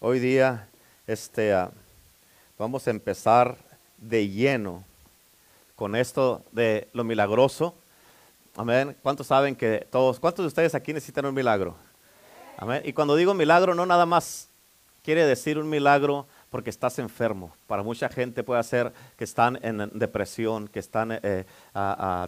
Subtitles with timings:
[0.00, 0.68] hoy día
[1.06, 1.70] este, ah,
[2.58, 3.56] vamos a empezar
[3.96, 4.84] de lleno
[5.74, 7.74] con esto de lo milagroso.
[8.56, 8.96] Amén.
[9.02, 11.74] ¿Cuántos saben que todos, cuántos de ustedes aquí necesitan un milagro?
[12.56, 12.82] Amén.
[12.84, 14.48] Y cuando digo milagro, no nada más
[15.02, 17.54] quiere decir un milagro porque estás enfermo.
[17.66, 21.44] Para mucha gente puede ser que están en depresión, que están, eh,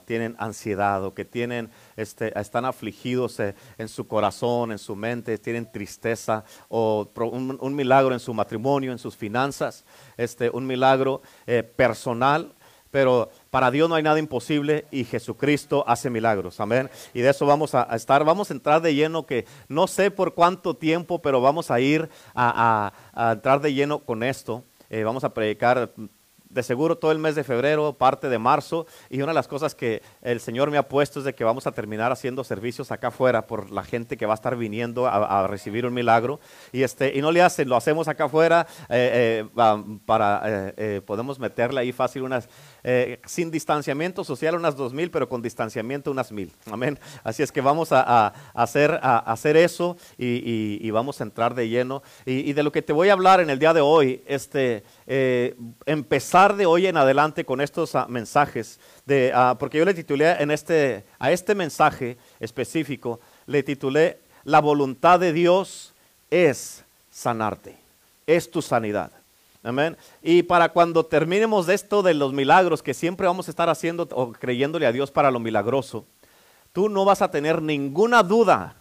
[0.04, 5.38] tienen ansiedad o que tienen, este, están afligidos eh, en su corazón, en su mente,
[5.38, 9.84] tienen tristeza o un, milagro en su matrimonio, en sus finanzas,
[10.16, 12.54] este, un milagro eh, personal
[12.90, 16.60] pero para Dios no hay nada imposible y Jesucristo hace milagros.
[16.60, 16.90] Amén.
[17.14, 20.34] Y de eso vamos a, estar, vamos a entrar de lleno que no sé por
[20.34, 22.92] cuánto tiempo, pero vamos a ir a,
[23.32, 24.64] entrar de lleno con esto.
[24.88, 25.92] Eh, vamos a predicar
[26.50, 29.74] de seguro todo el mes de febrero, parte de marzo, y una de las cosas
[29.74, 33.08] que el Señor me ha puesto es de que vamos a terminar haciendo servicios acá
[33.08, 36.40] afuera por la gente que va a estar viniendo a, recibir un milagro.
[36.72, 41.38] Y, este, y no le hacen, lo hacemos acá afuera eh, eh, para, eh, podemos
[41.38, 42.48] meterle ahí fácil unas,
[43.24, 46.52] sin distanciamiento social unas dos mil, pero con distanciamiento unas mil.
[46.70, 46.98] Amén.
[47.24, 52.02] Así es que vamos a, hacer, a hacer eso y, vamos a entrar de lleno.
[52.26, 54.84] Y, y, de lo que te voy a hablar en el día de hoy, este,
[55.86, 58.80] empezar de hoy en adelante con estos ah, mensajes,
[59.34, 65.20] ah, porque yo le titulé en este, a este mensaje específico, le titulé La voluntad
[65.20, 65.92] de Dios
[66.30, 67.76] es sanarte,
[68.26, 69.12] es tu sanidad.
[69.62, 69.96] Amén.
[70.22, 74.08] Y para cuando terminemos de esto de los milagros que siempre vamos a estar haciendo
[74.12, 76.06] o creyéndole a Dios para lo milagroso,
[76.72, 78.76] tú no vas a tener ninguna duda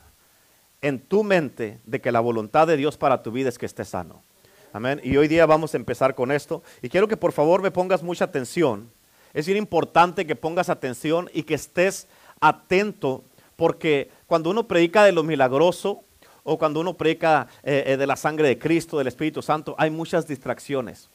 [0.81, 3.89] en tu mente de que la voluntad de Dios para tu vida es que estés
[3.89, 4.23] sano.
[4.71, 5.01] Amén.
[5.03, 6.63] Y hoy día vamos a empezar con esto.
[6.81, 8.89] Y quiero que por favor me pongas mucha atención.
[9.33, 12.07] Es bien importante que pongas atención y que estés
[12.41, 13.23] atento,
[13.55, 16.03] porque cuando uno predica de lo milagroso
[16.43, 19.89] o cuando uno predica eh, eh, de la sangre de Cristo, del Espíritu Santo, hay
[19.89, 21.09] muchas distracciones.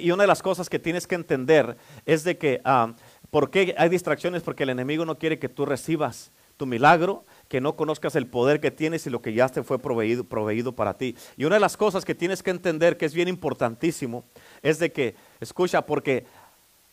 [0.00, 2.94] Y una de las cosas que tienes que entender es de que, ah,
[3.30, 4.42] ¿por qué hay distracciones?
[4.42, 8.60] Porque el enemigo no quiere que tú recibas tu milagro, que no conozcas el poder
[8.60, 11.14] que tienes y lo que ya te fue proveído, proveído para ti.
[11.36, 14.24] Y una de las cosas que tienes que entender, que es bien importantísimo,
[14.62, 16.26] es de que, escucha, porque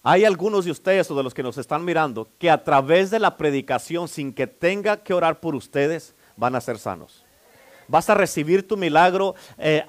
[0.08, 3.18] hay algunos de ustedes o de los que nos están mirando que a través de
[3.18, 7.26] la predicación, sin que tenga que orar por ustedes, van a ser sanos.
[7.88, 9.84] Vas a recibir tu milagro eh,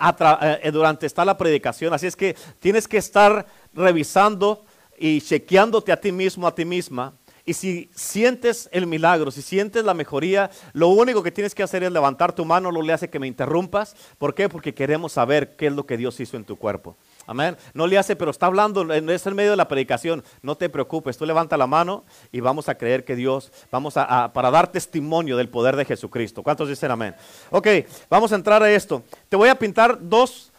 [0.62, 1.92] eh, durante esta la predicación.
[1.92, 3.44] Así es que tienes que estar
[3.74, 4.64] revisando
[4.98, 7.12] y chequeándote a ti mismo, a ti misma,
[7.48, 11.84] y si sientes el milagro, si sientes la mejoría, lo único que tienes que hacer
[11.84, 13.94] es levantar tu mano, no le hace que me interrumpas.
[14.18, 14.48] ¿Por qué?
[14.48, 16.96] Porque queremos saber qué es lo que Dios hizo en tu cuerpo.
[17.26, 17.56] Amén.
[17.74, 20.22] No le hace, pero está hablando, es en medio de la predicación.
[20.42, 24.32] No te preocupes, tú levanta la mano y vamos a creer que Dios, vamos a,
[24.32, 26.42] para dar testimonio del poder de Jesucristo.
[26.42, 27.14] ¿Cuántos dicen amén?
[27.50, 27.68] Ok,
[28.08, 29.02] vamos a entrar a esto.
[29.28, 30.52] Te voy a pintar dos,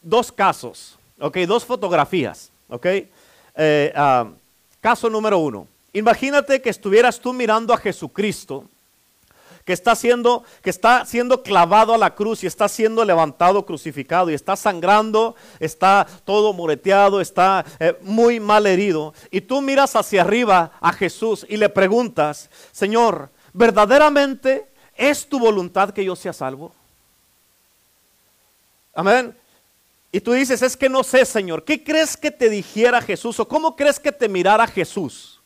[0.00, 2.86] dos casos, ok, dos fotografías, ok.
[3.54, 4.28] Eh, ah,
[4.80, 5.66] caso número uno.
[5.92, 8.68] Imagínate que estuvieras tú mirando a Jesucristo,
[9.64, 14.30] que está siendo, que está siendo clavado a la cruz y está siendo levantado crucificado
[14.30, 19.14] y está sangrando, está todo moreteado, está eh, muy mal herido.
[19.30, 25.90] Y tú miras hacia arriba a Jesús y le preguntas, Señor, ¿verdaderamente es tu voluntad
[25.90, 26.74] que yo sea salvo?
[28.94, 29.34] Amén.
[30.10, 33.48] Y tú dices, es que no sé, Señor, ¿qué crees que te dijera Jesús o
[33.48, 35.40] cómo crees que te mirara Jesús?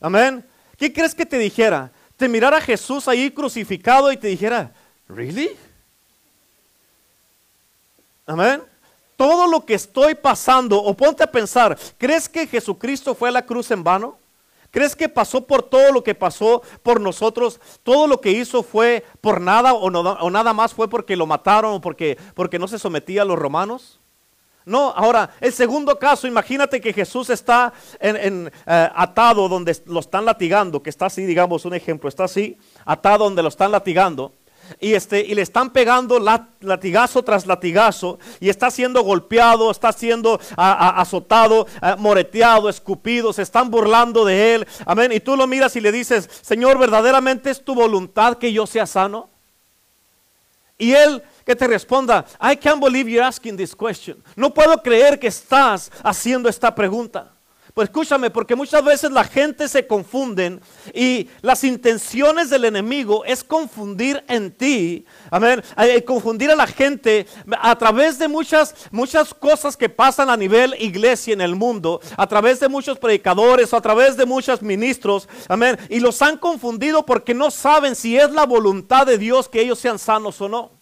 [0.00, 0.44] Amén.
[0.78, 1.92] ¿Qué crees que te dijera?
[2.20, 4.74] Te mirara a Jesús ahí crucificado y te dijera,
[5.08, 5.56] ¿really?
[8.26, 8.62] Amén.
[9.16, 13.46] Todo lo que estoy pasando, o ponte a pensar, ¿crees que Jesucristo fue a la
[13.46, 14.18] cruz en vano?
[14.70, 17.58] ¿Crees que pasó por todo lo que pasó por nosotros?
[17.82, 21.76] ¿Todo lo que hizo fue por nada o, o nada más fue porque lo mataron
[21.76, 23.98] o porque, porque no se sometía a los romanos?
[24.66, 30.24] No, ahora, el segundo caso, imagínate que Jesús está en, eh, atado donde lo están
[30.24, 34.34] latigando, que está así, digamos, un ejemplo, está así, atado donde lo están latigando,
[34.78, 36.20] y, este, y le están pegando
[36.60, 41.66] latigazo tras latigazo, y está siendo golpeado, está siendo azotado,
[41.98, 46.28] moreteado, escupido, se están burlando de él, amén, y tú lo miras y le dices,
[46.42, 49.30] Señor, ¿verdaderamente es tu voluntad que yo sea sano?
[50.78, 54.22] Y él que te responda, I can't believe you're asking this question.
[54.36, 57.32] No puedo creer que estás haciendo esta pregunta.
[57.74, 60.60] Pues escúchame, porque muchas veces la gente se confunden
[60.94, 67.26] y las intenciones del enemigo es confundir en ti, amén, eh, confundir a la gente
[67.60, 72.28] a través de muchas, muchas cosas que pasan a nivel iglesia en el mundo, a
[72.28, 77.34] través de muchos predicadores, a través de muchos ministros, amén, y los han confundido porque
[77.34, 80.79] no saben si es la voluntad de Dios que ellos sean sanos o no.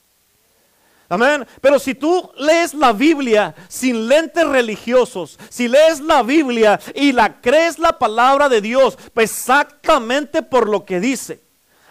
[1.09, 1.47] Amén.
[1.61, 7.41] Pero si tú lees la Biblia sin lentes religiosos, si lees la Biblia y la
[7.41, 11.41] crees la palabra de Dios exactamente por lo que dice.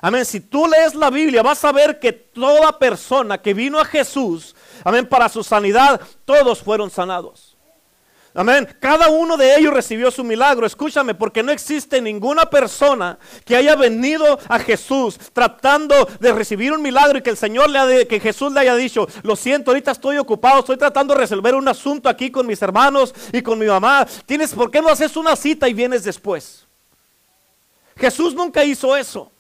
[0.02, 0.26] Amén.
[0.26, 4.56] Si tú lees la Biblia vas a ver que toda persona que vino a Jesús,
[4.84, 7.47] amén, para su sanidad, todos fueron sanados.
[8.38, 8.68] Amén.
[8.80, 10.68] Cada uno de ellos recibió su milagro.
[10.68, 16.84] Escúchame, porque no existe ninguna persona que haya venido a Jesús tratando de recibir un
[16.84, 19.90] milagro y que el Señor le haya, que Jesús le haya dicho, lo siento, ahorita
[19.90, 23.66] estoy ocupado, estoy tratando de resolver un asunto aquí con mis hermanos y con mi
[23.66, 24.06] mamá.
[24.28, 26.68] Tienes, ¿por qué no haces una cita y vienes después?
[27.96, 29.32] Jesús nunca hizo eso.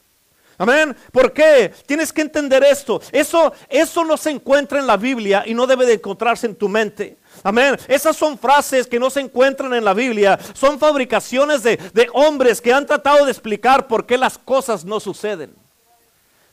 [0.58, 0.96] Amén.
[1.12, 1.72] ¿Por qué?
[1.86, 3.00] Tienes que entender esto.
[3.12, 6.68] Eso, eso no se encuentra en la Biblia y no debe de encontrarse en tu
[6.68, 7.18] mente.
[7.44, 7.78] Amén.
[7.88, 10.40] Esas son frases que no se encuentran en la Biblia.
[10.54, 15.00] Son fabricaciones de, de hombres que han tratado de explicar por qué las cosas no
[15.00, 15.54] suceden.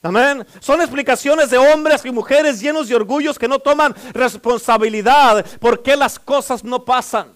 [0.04, 0.46] Amén.
[0.60, 5.96] Son explicaciones de hombres y mujeres llenos de orgullos que no toman responsabilidad por qué
[5.96, 7.32] las cosas no pasan.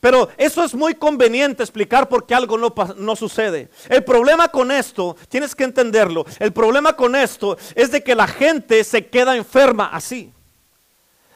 [0.00, 3.68] Pero eso es muy conveniente explicar por qué algo no, no, sucede.
[3.88, 8.28] El problema con esto, tienes que entenderlo, el problema con esto es de que la
[8.28, 10.32] gente se queda enferma así.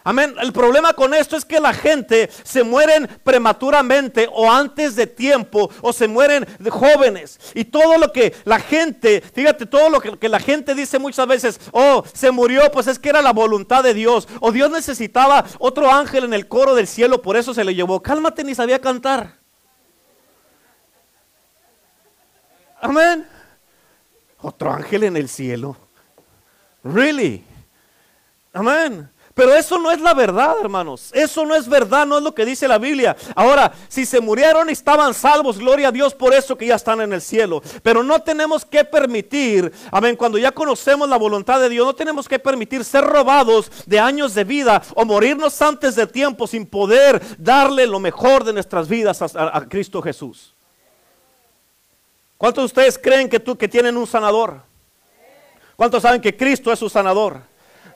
[0.04, 0.34] Amén.
[0.40, 5.70] El problema con esto es que la gente se mueren prematuramente o antes de tiempo
[5.81, 7.38] o se mueren de jóvenes.
[7.54, 11.26] Y todo lo que la gente, fíjate, todo lo que, que, la gente dice muchas
[11.28, 14.26] veces, oh, se murió, pues es que era la voluntad de Dios.
[14.40, 18.02] O Dios necesitaba otro ángel en el coro del cielo, por eso se le llevó.
[18.02, 19.38] Cálmate, ni sabía cantar.
[22.81, 23.28] Amén.
[24.40, 25.76] Otro ángel en el cielo.
[26.82, 27.44] Really.
[28.52, 29.11] Amén.
[29.34, 31.11] Pero eso no es la verdad, hermanos.
[31.14, 33.17] Eso no es verdad, no es lo que dice la Biblia.
[33.34, 37.00] Ahora, si se murieron y estaban salvos, gloria a Dios por eso que ya están
[37.00, 37.62] en el cielo.
[37.82, 42.29] Pero no tenemos que permitir, amén, cuando ya conocemos la voluntad de Dios, no tenemos
[42.29, 47.23] que permitir ser robados de años de vida o morirnos antes de tiempo sin poder
[47.38, 50.55] darle lo mejor de nuestras vidas a, Cristo Jesús.
[52.37, 54.61] ¿Cuántos de ustedes creen que tú que tienen un sanador?
[55.76, 57.51] ¿Cuántos saben que Cristo es su sanador?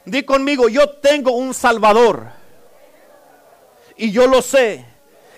[0.07, 2.29] Di conmigo, yo tengo un Salvador.
[3.97, 4.85] Y yo lo sé.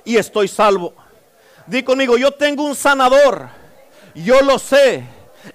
[0.04, 0.94] Y estoy salvo.
[1.66, 3.48] Di conmigo, yo tengo un sanador.
[4.14, 5.04] Yo lo sé.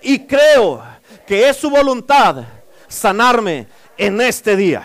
[0.01, 0.83] Y creo
[1.25, 2.44] que es su voluntad
[2.88, 3.68] sanarme
[3.98, 4.83] en este día.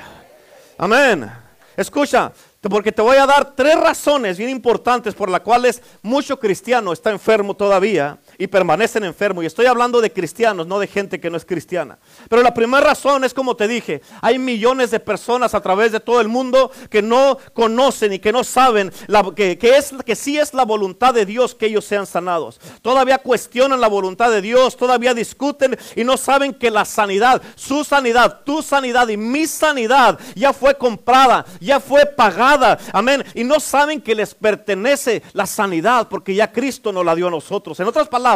[0.76, 1.30] Amén.
[1.76, 2.32] Escucha,
[2.62, 7.10] porque te voy a dar tres razones bien importantes por las cuales mucho cristiano está
[7.10, 9.42] enfermo todavía y permanecen enfermos.
[9.42, 11.98] Y estoy hablando de cristianos, no de gente que no es cristiana.
[12.30, 15.98] Pero la primera razón es como te dije, hay millones de personas a través de
[15.98, 18.92] todo el mundo que no conocen y que no saben
[19.34, 22.60] que, que, es, que sí es la voluntad de Dios que ellos sean sanados.
[22.80, 27.82] Todavía cuestionan la voluntad de Dios, todavía discuten y no saben que la sanidad, su
[27.82, 32.78] sanidad, tu sanidad y mi sanidad ya fue comprada, ya fue pagada.
[32.92, 33.24] Amén.
[33.34, 37.30] Y no saben que les pertenece la sanidad porque ya Cristo nos la dio a
[37.30, 37.80] nosotros.
[37.80, 38.27] En otras palabras,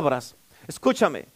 [0.67, 1.27] escúchame,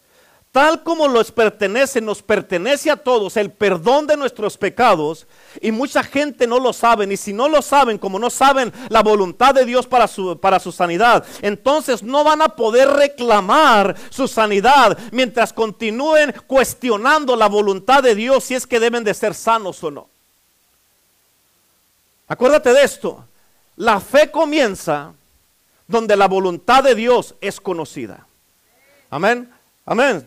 [0.53, 5.27] tal como nos pertenece, nos pertenece a todos el perdón de nuestros pecados
[5.61, 9.03] y mucha gente no lo sabe, y si no lo saben, como no saben la
[9.03, 14.27] voluntad de Dios para su, para su sanidad, entonces no van a poder reclamar su
[14.27, 19.85] sanidad mientras continúen cuestionando la voluntad de Dios si es que deben de ser sanos
[19.85, 20.09] o no.
[22.29, 23.25] Acuérdate de esto,
[23.77, 25.13] la fe comienza
[25.87, 28.27] donde la voluntad de Dios es conocida.
[29.11, 29.51] Amén.
[29.85, 30.27] Amén.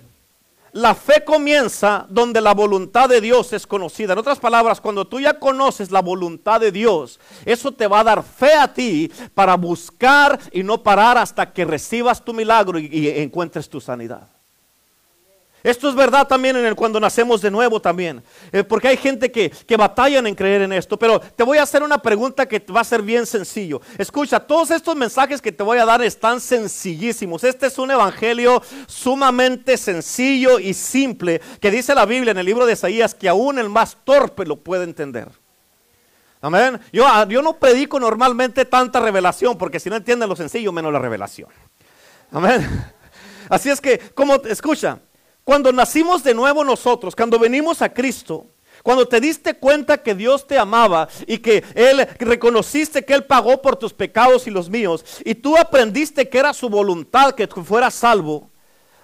[0.71, 4.13] La fe comienza donde la voluntad de Dios es conocida.
[4.13, 8.03] En otras palabras, cuando tú ya conoces la voluntad de Dios, eso te va a
[8.03, 12.85] dar fe a ti para buscar y no parar hasta que recibas tu milagro y,
[12.85, 14.27] y encuentres tu sanidad.
[15.63, 18.23] Esto es verdad también en el cuando nacemos de nuevo también.
[18.51, 20.97] Eh, porque hay gente que, que batallan en creer en esto.
[20.97, 23.81] Pero te voy a hacer una pregunta que va a ser bien sencillo.
[23.97, 27.43] Escucha, todos estos mensajes que te voy a dar están sencillísimos.
[27.43, 32.65] Este es un evangelio sumamente sencillo y simple que dice la Biblia en el libro
[32.65, 35.29] de Isaías que aún el más torpe lo puede entender.
[36.41, 36.79] Amén.
[36.93, 40.93] Yo, ah, yo no predico normalmente tanta revelación porque si no entienden lo sencillo menos
[40.93, 41.49] la revelación.
[42.31, 42.65] Amén.
[43.49, 44.99] Así es que, como, escucha,
[45.49, 48.45] cuando nacimos de nuevo nosotros, cuando venimos a Cristo,
[48.83, 53.59] cuando te diste cuenta que Dios te amaba y que Él reconociste que Él pagó
[53.59, 57.63] por tus pecados y los míos, y tú aprendiste que era su voluntad que tú
[57.63, 58.51] fueras salvo,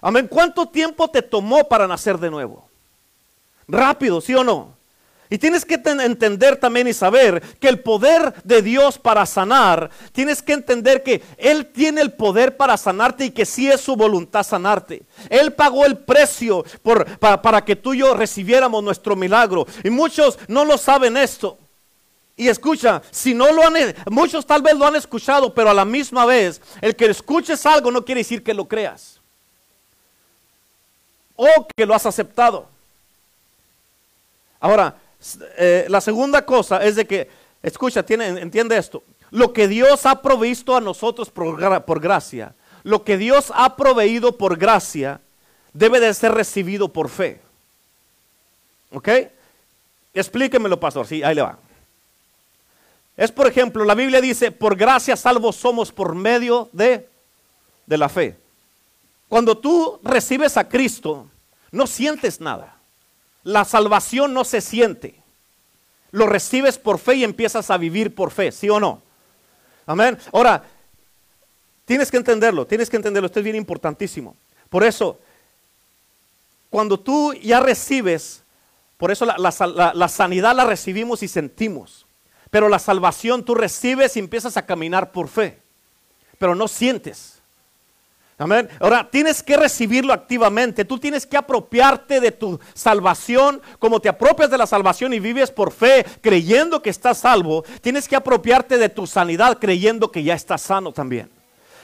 [0.01, 2.69] amén, ¿cuánto tiempo te tomó para nacer de nuevo?
[3.67, 4.77] Rápido, ¿sí o no?
[5.29, 10.43] Y tienes que entender también y saber que el poder de Dios para sanar, tienes
[10.43, 14.43] que entender que Él tiene el poder para sanarte y que sí es su voluntad
[14.43, 15.01] sanarte.
[15.29, 16.63] Él pagó el precio
[17.19, 19.65] para, para que tú y yo recibiéramos nuestro milagro.
[19.83, 21.57] Y muchos no lo saben esto.
[22.37, 23.75] Y escucha, si no lo han,
[24.11, 27.91] muchos tal vez lo han escuchado, pero a la misma vez, el que escuches algo
[27.91, 29.19] no quiere decir que lo creas.
[31.35, 32.67] O que lo has aceptado.
[34.59, 34.95] Ahora,
[35.57, 37.29] eh, la segunda cosa es de que,
[37.63, 39.03] escucha, tiene, entiende esto.
[39.31, 42.53] Lo que Dios ha provisto a nosotros por, por gracia,
[42.83, 45.19] lo que Dios ha proveído por gracia,
[45.73, 47.41] debe de ser recibido por fe.
[48.91, 49.09] ¿Ok?
[50.13, 51.05] Explíquemelo, pastor.
[51.05, 51.57] Sí, ahí le va.
[53.17, 57.07] Es, por ejemplo, la Biblia dice, por gracia salvos somos por medio de,
[57.85, 58.37] de la fe.
[59.27, 61.27] Cuando tú recibes a Cristo,
[61.71, 62.75] no sientes nada.
[63.45, 65.15] La salvación no se siente.
[66.11, 69.03] Lo recibes por fe y empiezas a vivir por fe, ¿sí o no?
[69.85, 70.17] Amén.
[70.33, 70.63] Ahora,
[71.85, 74.35] tienes que entenderlo, tienes que entenderlo, esto es bien importantísimo.
[74.67, 75.19] Por eso,
[76.71, 78.41] cuando tú ya recibes,
[78.97, 82.07] por eso la, la sanidad la recibimos y sentimos,
[82.49, 85.59] pero la salvación tú recibes y empiezas a caminar por fe,
[86.39, 87.34] pero no sientes.
[88.37, 88.67] Amén.
[88.79, 90.83] Ahora tienes que recibirlo activamente.
[90.83, 93.61] Tú tienes que apropiarte de tu salvación.
[93.79, 98.09] Como te apropias de la salvación y vives por fe, creyendo que estás salvo, tienes
[98.09, 101.29] que apropiarte de tu sanidad, creyendo que ya estás sano también.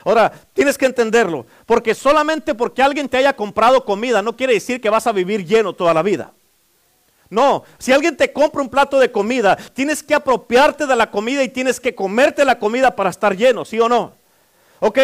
[0.03, 1.45] Ahora, tienes que entenderlo.
[1.65, 5.45] Porque solamente porque alguien te haya comprado comida no quiere decir que vas a vivir
[5.45, 6.33] lleno toda la vida.
[7.29, 11.41] No, si alguien te compra un plato de comida, tienes que apropiarte de la comida
[11.43, 14.11] y tienes que comerte la comida para estar lleno, ¿sí o no?
[14.81, 14.99] Ok,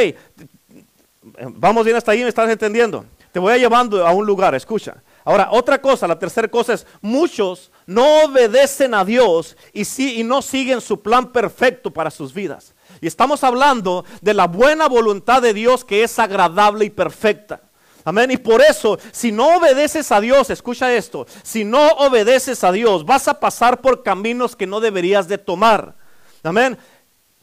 [1.56, 3.06] Vamos bien hasta ahí, ¿me estás entendiendo?
[3.32, 5.04] Te voy a llevando a un lugar, escucha.
[5.24, 10.24] Ahora, otra cosa, la tercera cosa es, muchos no obedecen a Dios y, sí, y
[10.24, 12.74] no siguen su plan perfecto para sus vidas.
[13.02, 17.62] Y estamos hablando de la buena voluntad de Dios que es agradable y perfecta.
[18.06, 18.32] Amén.
[18.32, 23.06] Y por eso, si no obedeces a Dios, escucha esto, si no obedeces a Dios,
[23.06, 25.94] vas a pasar por caminos que no deberías de tomar.
[26.42, 26.78] Amén.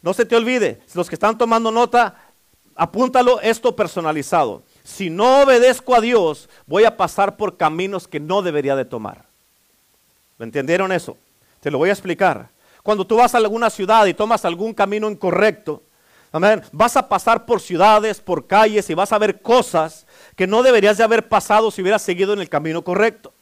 [0.01, 2.15] No se te olvide, los que están tomando nota,
[2.77, 4.63] apúntalo esto personalizado.
[4.83, 9.25] Si no obedezco a Dios, voy a pasar por caminos que no debería de tomar.
[10.39, 11.17] ¿Me entendieron eso?
[11.61, 12.49] Te lo voy a explicar.
[12.83, 15.83] Cuando tú vas a alguna ciudad y tomas algún camino incorrecto,
[16.73, 20.99] vas a pasar por ciudades, por calles y vas a ver cosas que no deberías
[20.99, 23.33] de haber pasado si hubieras seguido en el camino correcto.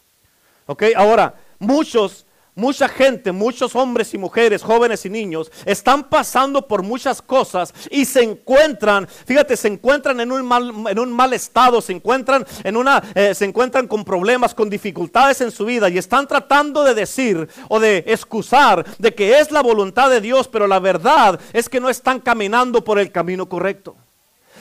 [0.66, 0.84] ¿Ok?
[0.94, 7.22] Ahora, muchos Mucha gente, muchos hombres y mujeres, jóvenes y niños, están pasando por muchas
[7.22, 11.94] cosas y se encuentran, fíjate, se encuentran en un mal, en un mal estado, se
[11.94, 16.28] encuentran, en una, eh, se encuentran con problemas, con dificultades en su vida y están
[16.28, 20.78] tratando de decir o de excusar de que es la voluntad de Dios, pero la
[20.78, 23.96] verdad es que no están caminando por el camino correcto.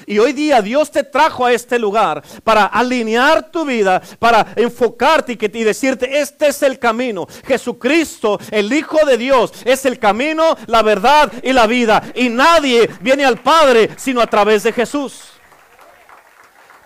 [0.05, 5.33] Y hoy día Dios te trajo a este lugar para alinear tu vida, para enfocarte
[5.33, 7.27] y, y decirte, este es el camino.
[7.45, 12.03] Jesucristo, el Hijo de Dios, es el camino, la verdad y la vida.
[12.15, 15.23] Y nadie viene al Padre sino a través de Jesús.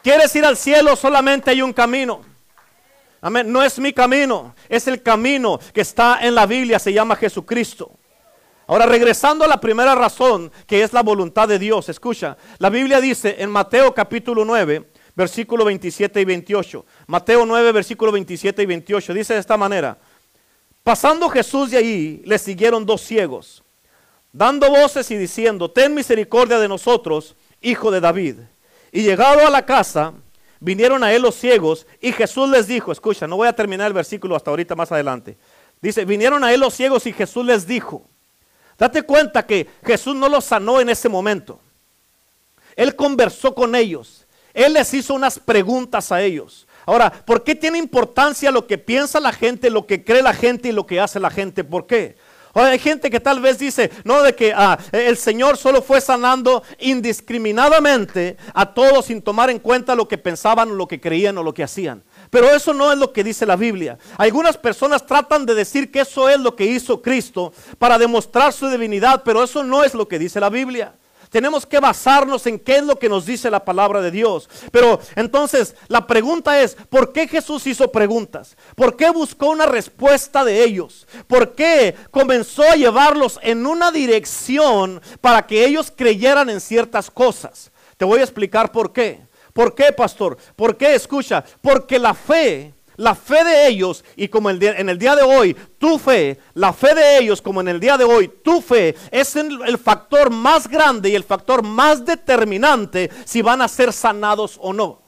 [0.04, 0.96] ¿Quieres ir al cielo?
[0.96, 2.22] Solamente hay un camino.
[3.22, 3.52] Amén.
[3.52, 7.98] No es mi camino, es el camino que está en la Biblia, se llama Jesucristo.
[8.68, 13.00] Ahora, regresando a la primera razón, que es la voluntad de Dios, escucha, la Biblia
[13.00, 19.14] dice en Mateo capítulo 9, versículo 27 y 28, Mateo 9, versículo 27 y 28,
[19.14, 20.00] dice de esta manera,
[20.84, 23.64] pasando Jesús de ahí, le siguieron dos ciegos,
[24.34, 28.38] dando voces y diciendo, ten misericordia de nosotros, hijo de David.
[28.92, 30.14] Y llegado a la casa,
[30.60, 33.94] vinieron a él los ciegos y Jesús les dijo, escucha, no voy a terminar el
[33.94, 35.38] versículo hasta ahorita más adelante.
[35.82, 38.10] Dice, vinieron a él los ciegos y Jesús les dijo,
[38.78, 41.60] Date cuenta que Jesús no los sanó en ese momento.
[42.76, 44.26] Él conversó con ellos.
[44.54, 46.68] Él les hizo unas preguntas a ellos.
[46.86, 50.70] Ahora, ¿por qué tiene importancia lo que piensa la gente, lo que cree la gente
[50.70, 51.64] y lo que hace la gente?
[51.64, 52.16] ¿Por qué?
[52.54, 56.64] hay gente que tal vez dice, no, de que ah, el Señor solo fue sanando
[56.80, 61.54] indiscriminadamente a todos sin tomar en cuenta lo que pensaban, lo que creían o lo
[61.54, 62.04] que hacían.
[62.30, 63.98] Pero eso no es lo que dice la Biblia.
[64.18, 68.68] Algunas personas tratan de decir que eso es lo que hizo Cristo para demostrar su
[68.68, 70.96] divinidad, pero eso no es lo que dice la Biblia.
[71.30, 74.50] Tenemos que basarnos en qué es lo que nos dice la palabra de Dios.
[74.72, 78.56] Pero entonces la pregunta es, ¿por qué Jesús hizo preguntas?
[78.76, 81.06] ¿Por qué buscó una respuesta de ellos?
[81.28, 87.72] ¿Por qué comenzó a llevarlos en una dirección para que ellos creyeran en ciertas cosas?
[87.98, 89.20] Te voy a explicar por qué.
[89.56, 90.38] ¿Por qué, pastor?
[90.58, 90.96] ¿Por qué?
[90.96, 95.56] Escucha, porque la fe la fe de ellos y como en el día de hoy,
[95.78, 99.36] tu fe, la fe de ellos como en el día de hoy, tu fe es
[99.36, 104.72] el, factor más grande y el factor más determinante si van a ser sanados o
[104.72, 105.02] no.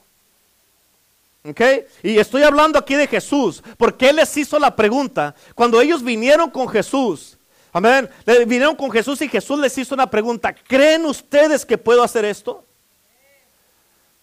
[1.44, 1.60] ¿Ok?
[2.02, 5.34] Y estoy hablando aquí de Jesús, porque Él les hizo la pregunta.
[5.54, 7.38] Cuando ellos vinieron con Jesús,
[7.72, 8.10] amén,
[8.46, 10.54] vinieron con Jesús y Jesús les hizo una pregunta.
[10.54, 12.67] ¿Creen ustedes que puedo hacer esto?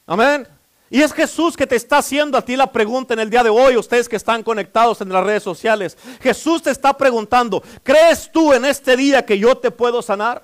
[0.05, 0.47] Amén.
[0.89, 3.49] Y es Jesús que te está haciendo a ti la pregunta en el día de
[3.49, 5.97] hoy, ustedes que están conectados en las redes sociales.
[6.21, 10.43] Jesús te está preguntando, ¿crees tú en este día que yo te puedo sanar?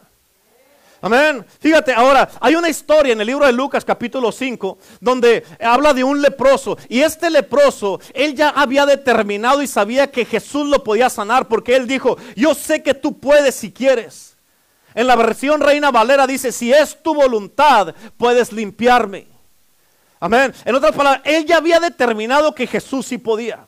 [1.04, 1.46] Amén.
[1.60, 6.04] Fíjate, ahora hay una historia en el libro de Lucas capítulo 5 donde habla de
[6.04, 6.78] un leproso.
[6.90, 11.76] Y este leproso, él ya había determinado y sabía que Jesús lo podía sanar porque
[11.76, 14.38] él dijo, yo sé que tú puedes si quieres.
[14.94, 19.31] En la versión Reina Valera dice, si es tu voluntad, puedes limpiarme.
[20.22, 20.54] Amén.
[20.66, 23.66] En otras palabras, él ya había determinado que Jesús sí podía.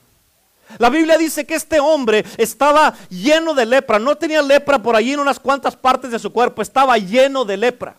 [0.78, 3.98] La Biblia dice que este hombre estaba lleno de lepra.
[3.98, 6.62] No tenía lepra por allí en unas cuantas partes de su cuerpo.
[6.62, 7.96] Estaba lleno de lepra.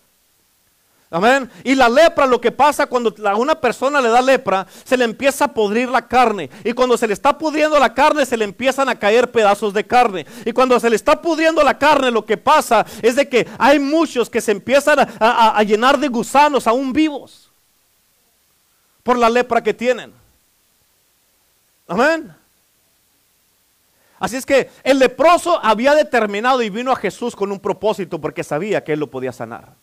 [1.10, 1.50] Amén.
[1.64, 5.04] Y la lepra, lo que pasa cuando a una persona le da lepra, se le
[5.04, 6.48] empieza a podrir la carne.
[6.62, 9.84] Y cuando se le está pudriendo la carne, se le empiezan a caer pedazos de
[9.84, 10.26] carne.
[10.44, 13.80] Y cuando se le está pudriendo la carne, lo que pasa es de que hay
[13.80, 17.44] muchos que se empiezan a, a llenar de gusanos aún vivos
[19.04, 20.12] por la lepra que tienen.
[21.86, 22.34] Amén.
[24.18, 28.42] Así es que el leproso había determinado y vino a Jesús con un propósito porque
[28.42, 29.74] sabía que él lo podía sanar.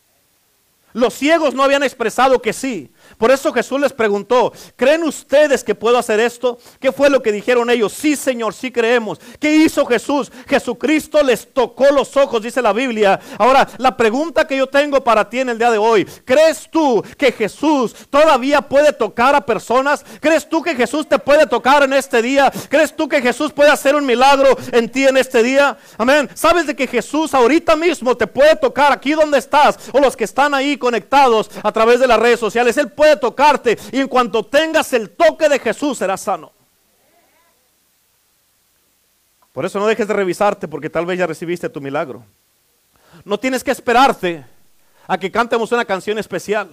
[0.93, 2.91] Los ciegos no habían expresado que sí.
[3.17, 6.57] Por eso Jesús les preguntó, ¿creen ustedes que puedo hacer esto?
[6.79, 7.93] ¿Qué fue lo que dijeron ellos?
[7.93, 9.19] Sí, Señor, sí creemos.
[9.39, 10.31] ¿Qué hizo Jesús?
[10.47, 13.19] Jesucristo les tocó los ojos, dice la Biblia.
[13.37, 17.03] Ahora, la pregunta que yo tengo para ti en el día de hoy, ¿crees tú
[17.17, 20.05] que Jesús todavía puede tocar a personas?
[20.19, 22.51] ¿Crees tú que Jesús te puede tocar en este día?
[22.69, 25.77] ¿Crees tú que Jesús puede hacer un milagro en ti en este día?
[25.97, 26.29] Amén.
[26.33, 30.23] ¿Sabes de que Jesús ahorita mismo te puede tocar aquí donde estás o los que
[30.23, 32.77] están ahí conectados a través de las redes sociales?
[33.01, 36.51] Puede tocarte y en cuanto tengas el toque de Jesús serás sano.
[39.51, 42.23] Por eso no dejes de revisarte porque tal vez ya recibiste tu milagro.
[43.25, 44.45] No tienes que esperarte
[45.07, 46.69] a que cantemos una canción especial.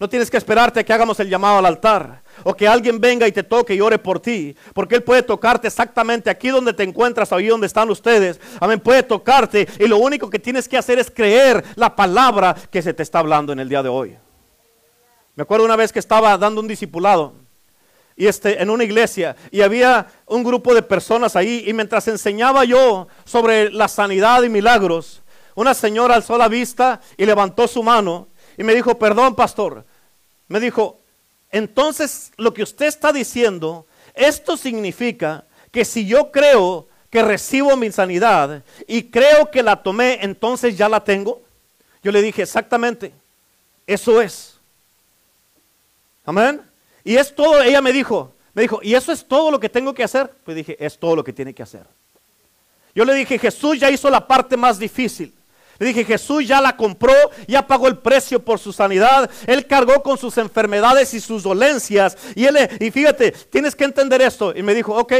[0.00, 3.28] No tienes que esperarte a que hagamos el llamado al altar o que alguien venga
[3.28, 6.82] y te toque y ore por ti, porque Él puede tocarte exactamente aquí donde te
[6.82, 8.40] encuentras, ahí donde están ustedes.
[8.58, 12.82] Amén, puede tocarte y lo único que tienes que hacer es creer la palabra que
[12.82, 14.18] se te está hablando en el día de hoy.
[15.38, 17.32] Me acuerdo una vez que estaba dando un discipulado
[18.16, 22.64] y este, en una iglesia y había un grupo de personas ahí y mientras enseñaba
[22.64, 25.22] yo sobre la sanidad y milagros,
[25.54, 29.84] una señora alzó la vista y levantó su mano y me dijo, perdón pastor,
[30.48, 30.98] me dijo,
[31.52, 37.92] entonces lo que usted está diciendo, esto significa que si yo creo que recibo mi
[37.92, 41.42] sanidad y creo que la tomé, entonces ya la tengo.
[42.02, 43.12] Yo le dije, exactamente,
[43.86, 44.57] eso es.
[46.28, 46.60] Amén.
[47.04, 49.94] Y es todo, ella me dijo, me dijo, ¿y eso es todo lo que tengo
[49.94, 50.30] que hacer?
[50.44, 51.86] Pues dije, es todo lo que tiene que hacer.
[52.94, 55.32] Yo le dije, Jesús ya hizo la parte más difícil.
[55.78, 57.14] Le dije, Jesús ya la compró,
[57.46, 59.30] ya pagó el precio por su sanidad.
[59.46, 62.18] Él cargó con sus enfermedades y sus dolencias.
[62.34, 64.52] Y, él, y fíjate, tienes que entender esto.
[64.54, 65.14] Y me dijo, ok,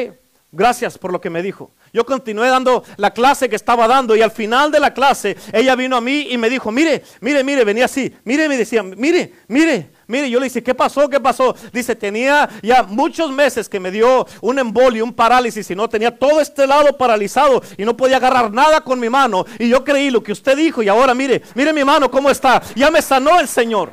[0.53, 1.71] gracias por lo que me dijo.
[1.91, 5.75] Yo continué dando la clase que estaba dando y al final de la clase ella
[5.75, 9.33] vino a mí y me dijo, mire, mire, mire, venía así, mire, me decía, mire,
[9.49, 11.07] mire, Mire, yo le dije, ¿qué pasó?
[11.07, 11.55] ¿Qué pasó?
[11.71, 16.19] Dice, tenía ya muchos meses que me dio un embolio, un parálisis y no tenía
[16.19, 19.45] todo este lado paralizado y no podía agarrar nada con mi mano.
[19.59, 22.63] Y yo creí lo que usted dijo y ahora mire, mire mi mano cómo está.
[22.75, 23.93] Ya me sanó el Señor.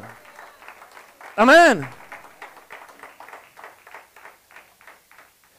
[1.36, 1.86] Amén.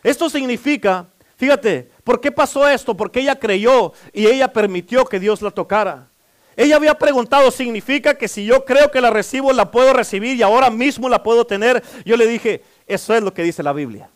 [0.03, 2.97] Esto significa, fíjate, ¿por qué pasó esto?
[2.97, 6.09] Porque ella creyó y ella permitió que Dios la tocara.
[6.57, 10.43] Ella había preguntado, ¿significa que si yo creo que la recibo, la puedo recibir y
[10.43, 11.83] ahora mismo la puedo tener?
[12.05, 14.09] Yo le dije, eso es lo que dice la Biblia.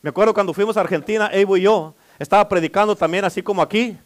[0.00, 3.98] Me acuerdo cuando fuimos a Argentina, Evo y yo, estaba predicando también así como aquí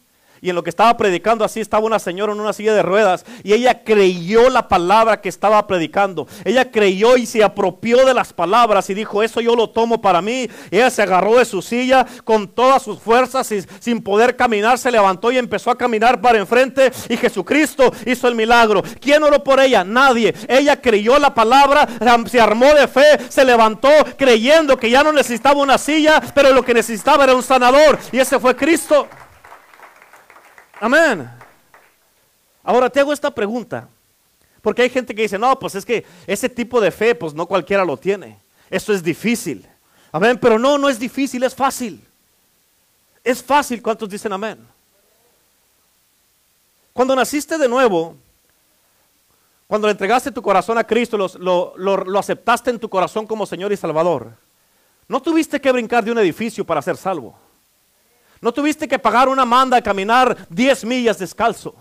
[0.44, 3.24] y en lo que estaba predicando así estaba una señora en una silla de ruedas
[3.42, 6.28] y ella creyó la palabra que estaba predicando.
[6.44, 10.20] Ella creyó y se apropió de las palabras y dijo, eso yo lo tomo para
[10.20, 10.46] mí.
[10.70, 14.90] ella se agarró de su silla con todas sus fuerzas y sin poder caminar, se
[14.90, 18.82] levantó y empezó a caminar para enfrente y Jesucristo hizo el milagro.
[19.00, 19.82] ¿Quién oró por ella?
[19.82, 20.34] Nadie.
[20.46, 21.88] Ella creyó la palabra,
[22.30, 26.62] se armó de fe, se levantó creyendo que ya no necesitaba una silla, pero lo
[26.62, 29.08] que necesitaba era un sanador y ese fue Cristo.
[30.80, 31.30] Amén.
[32.62, 33.88] Ahora te hago esta pregunta.
[34.62, 37.46] Porque hay gente que dice, no, pues es que ese tipo de fe, pues no
[37.46, 38.38] cualquiera lo tiene.
[38.70, 39.68] Esto es difícil.
[40.10, 42.02] Amén, pero no, no es difícil, es fácil.
[43.22, 44.66] Es fácil, ¿cuántos dicen amén?
[46.94, 48.16] Cuando naciste de nuevo,
[49.66, 53.72] cuando le entregaste tu corazón a Cristo, lo, lo, aceptaste en tu corazón como Señor
[53.72, 54.32] y Salvador,
[55.08, 57.36] no tuviste que brincar de un edificio para ser salvo.
[58.44, 61.74] No tuviste que pagar una manda y caminar 10 millas descalzo.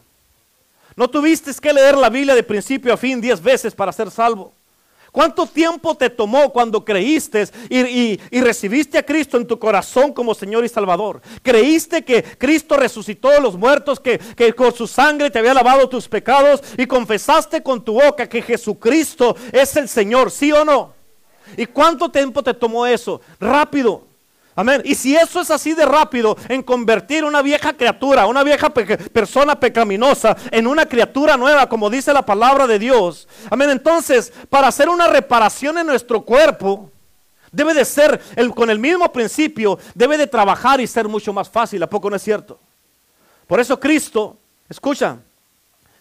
[0.96, 4.54] No tuviste que leer la Biblia de principio a fin 10 veces para ser salvo.
[5.12, 10.64] ¿Cuánto tiempo te tomó cuando creíste y, recibiste a Cristo en tu corazón como Señor
[10.64, 11.22] y Salvador?
[11.42, 15.90] ¿Creíste que Cristo resucitó a los muertos, que, que con su sangre te había lavado
[15.90, 20.32] tus pecados y confesaste con tu boca que Jesucristo es el Señor?
[20.32, 20.94] ¿Sí o no?
[21.58, 23.20] ¿Y cuánto tiempo te tomó eso?
[23.38, 24.13] Rápido.
[24.56, 24.82] Amén.
[24.86, 29.60] Y si eso es así de rápido en convertir una vieja criatura, una vieja persona
[29.60, 33.28] pecaminosa en una criatura nueva, como dice la palabra de Dios.
[33.50, 33.72] Amén.
[33.72, 36.92] Entonces, para hacer una reparación en nuestro cuerpo,
[37.52, 41.50] debe de ser el, con el mismo principio, debe de trabajar y ser mucho más
[41.50, 41.82] fácil.
[41.82, 42.60] ¿A poco no es cierto?
[43.48, 44.38] Por eso Cristo,
[44.70, 45.18] escucha,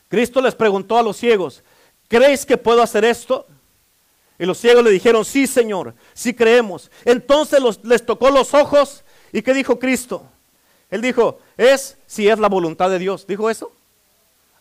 [0.09, 1.63] Cristo les preguntó a los ciegos,
[2.07, 3.47] ¿creéis que puedo hacer esto?
[4.39, 6.91] Y los ciegos le dijeron, sí Señor, sí creemos.
[7.05, 9.05] Entonces les tocó los ojos.
[9.33, 10.25] ¿Y qué dijo Cristo?
[10.91, 13.27] Él dijo, es si es la voluntad de Dios.
[13.27, 13.73] ¿Dijo eso?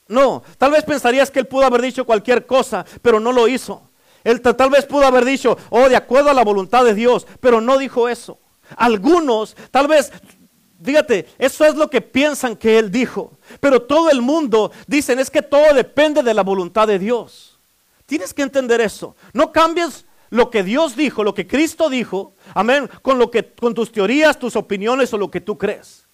[0.07, 3.81] No, tal vez pensarías que él pudo haber dicho cualquier cosa, pero no lo hizo.
[4.23, 7.59] Él tal vez pudo haber dicho, oh, de acuerdo a la voluntad de Dios, pero
[7.59, 8.37] no dijo eso.
[8.75, 10.11] Algunos, tal vez,
[10.83, 13.37] fíjate, eso es lo que piensan que él dijo.
[13.59, 17.50] Pero todo el mundo dicen, es que todo depende de la voluntad de Dios.
[18.11, 19.15] Tienes que entender eso.
[19.31, 23.73] No cambies lo que Dios dijo, lo que Cristo dijo, amén, con lo que con
[23.73, 26.09] tus teorías, tus opiniones o lo que tú crees.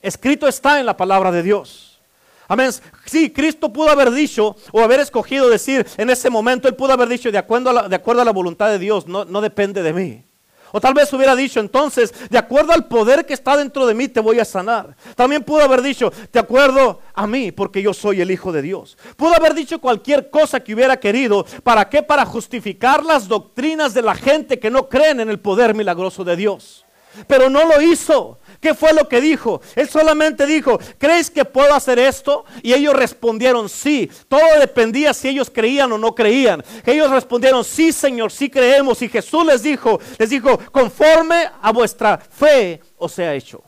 [0.00, 2.00] Escrito está en la palabra de Dios.
[2.48, 2.70] Amén.
[3.04, 7.10] Sí, Cristo pudo haber dicho o haber escogido decir en ese momento, Él pudo haber
[7.10, 9.82] dicho de acuerdo a la, de acuerdo a la voluntad de Dios, no, no depende
[9.82, 10.24] de mí.
[10.72, 14.08] O tal vez hubiera dicho entonces, de acuerdo al poder que está dentro de mí,
[14.08, 14.96] te voy a sanar.
[15.14, 18.96] También pudo haber dicho, de acuerdo a mí, porque yo soy el Hijo de Dios.
[19.16, 21.44] Pudo haber dicho cualquier cosa que hubiera querido.
[21.62, 22.02] ¿Para qué?
[22.02, 26.36] Para justificar las doctrinas de la gente que no creen en el poder milagroso de
[26.36, 26.84] Dios.
[27.26, 28.38] Pero no lo hizo.
[28.62, 29.60] ¿Qué fue lo que dijo?
[29.74, 32.44] Él solamente dijo, ¿crees que puedo hacer esto?
[32.62, 34.08] Y ellos respondieron, sí.
[34.28, 36.62] Todo dependía si ellos creían o no creían.
[36.86, 39.02] Ellos respondieron, sí, Señor, sí creemos.
[39.02, 43.64] Y Jesús les dijo, les dijo, conforme a vuestra fe os sea hecho.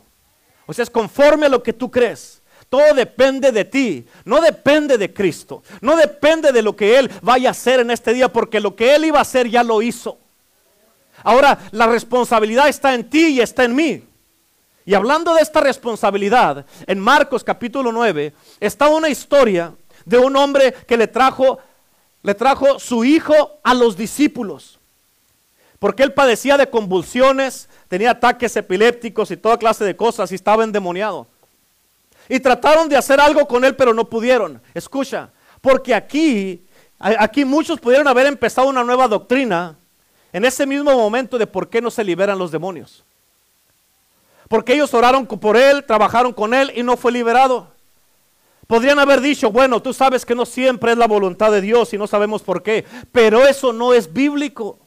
[0.64, 2.40] O sea, es conforme a lo que tú crees.
[2.68, 7.48] Todo depende de ti, no depende de Cristo, no depende de lo que Él vaya
[7.48, 10.18] a hacer en este día, porque lo que Él iba a hacer ya lo hizo.
[11.24, 14.13] Ahora, la responsabilidad está en ti y está en mí.
[14.86, 19.72] Y hablando de esta responsabilidad, en Marcos capítulo 9 está una historia
[20.04, 21.58] de un hombre que le trajo,
[22.22, 24.78] le trajo su hijo a los discípulos.
[25.78, 30.64] Porque él padecía de convulsiones, tenía ataques epilépticos y toda clase de cosas y estaba
[30.64, 31.26] endemoniado.
[32.28, 34.60] Y trataron de hacer algo con él, pero no pudieron.
[34.74, 36.62] Escucha, porque aquí,
[36.98, 39.76] aquí muchos pudieron haber empezado una nueva doctrina
[40.32, 43.04] en ese mismo momento de por qué no se liberan los demonios.
[44.48, 47.68] Porque ellos oraron por él, trabajaron con él y no fue liberado.
[48.66, 51.98] Podrían haber dicho, bueno, tú sabes que no siempre es la voluntad de Dios y
[51.98, 54.78] no sabemos por qué, pero eso no es bíblico.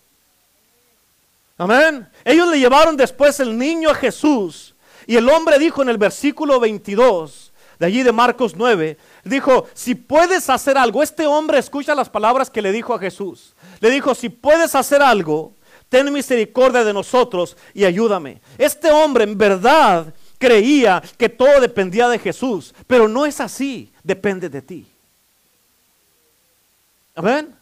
[1.57, 2.07] Amén.
[2.23, 6.59] Ellos le llevaron después el niño a Jesús y el hombre dijo en el versículo
[6.59, 12.09] 22 de allí de Marcos 9, dijo, si puedes hacer algo, este hombre escucha las
[12.09, 13.53] palabras que le dijo a Jesús.
[13.79, 15.53] Le dijo, si puedes hacer algo,
[15.89, 18.41] ten misericordia de nosotros y ayúdame.
[18.57, 24.49] Este hombre en verdad creía que todo dependía de Jesús, pero no es así, depende
[24.49, 24.87] de ti.
[27.15, 27.55] ¿Ven?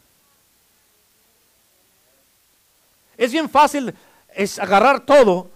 [3.17, 3.93] Es bien fácil
[4.35, 5.49] es agarrar todo.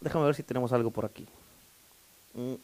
[0.00, 1.26] Déjame ver si tenemos algo por aquí.
[2.34, 2.54] Mm.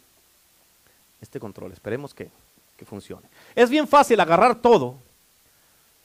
[1.20, 2.30] Este control, esperemos que,
[2.76, 3.28] que funcione.
[3.54, 4.96] Es bien fácil agarrar todo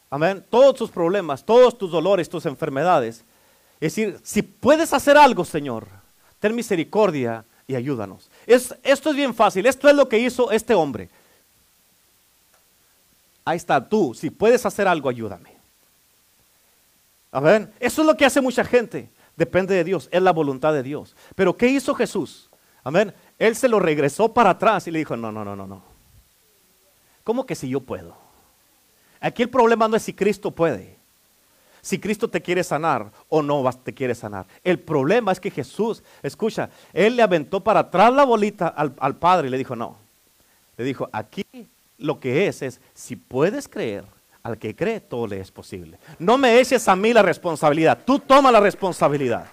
[0.09, 0.43] Amén.
[0.49, 3.23] Todos tus problemas, todos tus dolores, tus enfermedades.
[3.79, 5.87] Es decir, si puedes hacer algo, Señor,
[6.39, 8.29] ten misericordia y ayúdanos.
[8.45, 9.65] Es, esto es bien fácil.
[9.65, 11.09] Esto es lo que hizo este hombre.
[13.43, 15.51] Ahí está, tú, si puedes hacer algo, ayúdame.
[17.31, 17.71] Amén.
[17.79, 19.09] Eso es lo que hace mucha gente.
[19.35, 21.15] Depende de Dios, es la voluntad de Dios.
[21.35, 22.49] Pero ¿qué hizo Jesús?
[22.83, 23.13] Amén.
[23.37, 25.81] Él se lo regresó para atrás y le dijo, no, no, no, no, no.
[27.23, 28.26] ¿Cómo que si yo puedo?
[29.27, 30.95] Aquí el problema no es si Cristo puede,
[31.81, 34.45] si Cristo te quiere sanar o no te quiere sanar.
[34.63, 39.47] El problema es que Jesús, escucha, Él le aventó para atrás la bolita al, Padre
[39.47, 39.97] y le dijo, no.
[40.77, 41.45] Le dijo, aquí
[41.97, 44.05] lo que es es, si puedes creer,
[44.43, 45.99] al que cree, todo le es posible.
[46.19, 49.45] No me eches a mí la responsabilidad, tú toma la responsabilidad.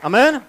[0.00, 0.42] Amén.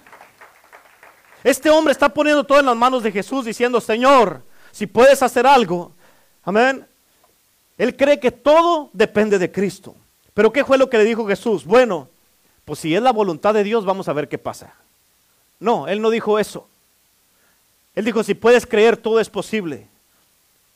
[1.44, 5.46] Este hombre está poniendo todo en las manos de Jesús diciendo, Señor, si puedes hacer
[5.46, 5.92] algo,
[6.42, 6.86] amén.
[7.80, 9.94] Él cree que todo depende de Cristo.
[10.34, 11.64] Pero ¿qué fue lo que le dijo Jesús?
[11.64, 12.10] Bueno,
[12.66, 14.74] pues si es la voluntad de Dios, vamos a ver qué pasa.
[15.58, 16.68] No, él no dijo eso.
[17.94, 19.86] Él dijo, si puedes creer, todo es posible.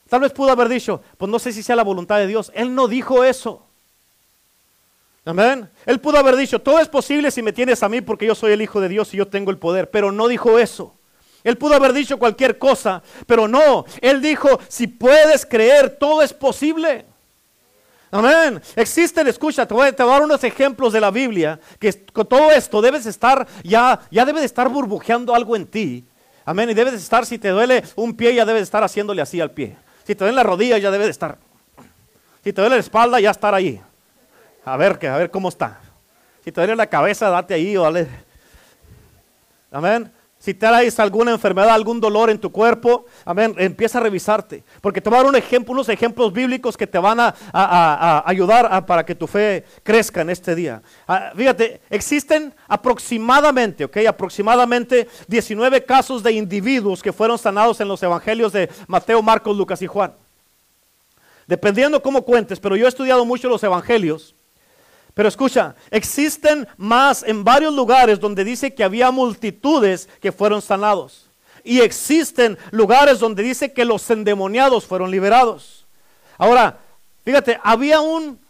[0.09, 2.51] Tal vez pudo haber dicho, pues no sé si sea la voluntad de Dios.
[2.55, 3.67] Él no dijo eso.
[5.27, 5.69] Amén.
[5.85, 8.53] Él pudo haber dicho, todo es posible si me tienes a mí porque yo soy
[8.53, 10.95] el Hijo de Dios y yo tengo el poder, pero no dijo eso.
[11.45, 13.85] Él pudo haber dicho cualquier cosa, pero no.
[14.01, 17.05] Él dijo, si puedes creer, todo es posible.
[18.11, 18.63] Amén.
[18.75, 22.81] Existen, escucha, te voy, a, dar unos ejemplos de la Biblia, que con todo esto
[22.81, 26.05] debes estar, ya, ya debe de estar burbujeando algo en ti.
[26.47, 26.71] Amén.
[26.71, 29.77] Y debes estar, si te duele un pie, ya debes estar haciéndole así al pie.
[30.05, 31.37] Si te duele la rodilla, ya debe de estar.
[32.43, 33.83] Si te duele la espalda, ya estar ahí.
[34.65, 35.81] A ver, a ver cómo está.
[36.43, 38.09] Si te duele la cabeza, date ahí o dale.
[39.71, 40.11] Amén.
[40.45, 44.63] Si traes alguna enfermedad, algún dolor en tu cuerpo, amén, empieza a revisarte.
[44.83, 49.07] Porque te a dar un ejemplo, unos ejemplos bíblicos que te van a, ayudar para
[49.07, 50.83] que tu fe crezca en este día.
[51.09, 58.03] Ah, fíjate, existen aproximadamente, ok, aproximadamente 19 casos de individuos que fueron sanados en los
[58.03, 60.13] evangelios de Mateo, Marcos, Lucas y Juan.
[61.47, 64.34] Dependiendo cómo cuentes, pero yo he estudiado mucho los evangelios.
[65.15, 71.31] Pero escucha, existen más en varios lugares donde dice que había multitudes que fueron sanados.
[71.63, 75.87] Y existen lugares donde dice que los endemoniados fueron liberados.
[76.37, 76.79] Ahora,
[77.25, 78.41] fíjate, había un,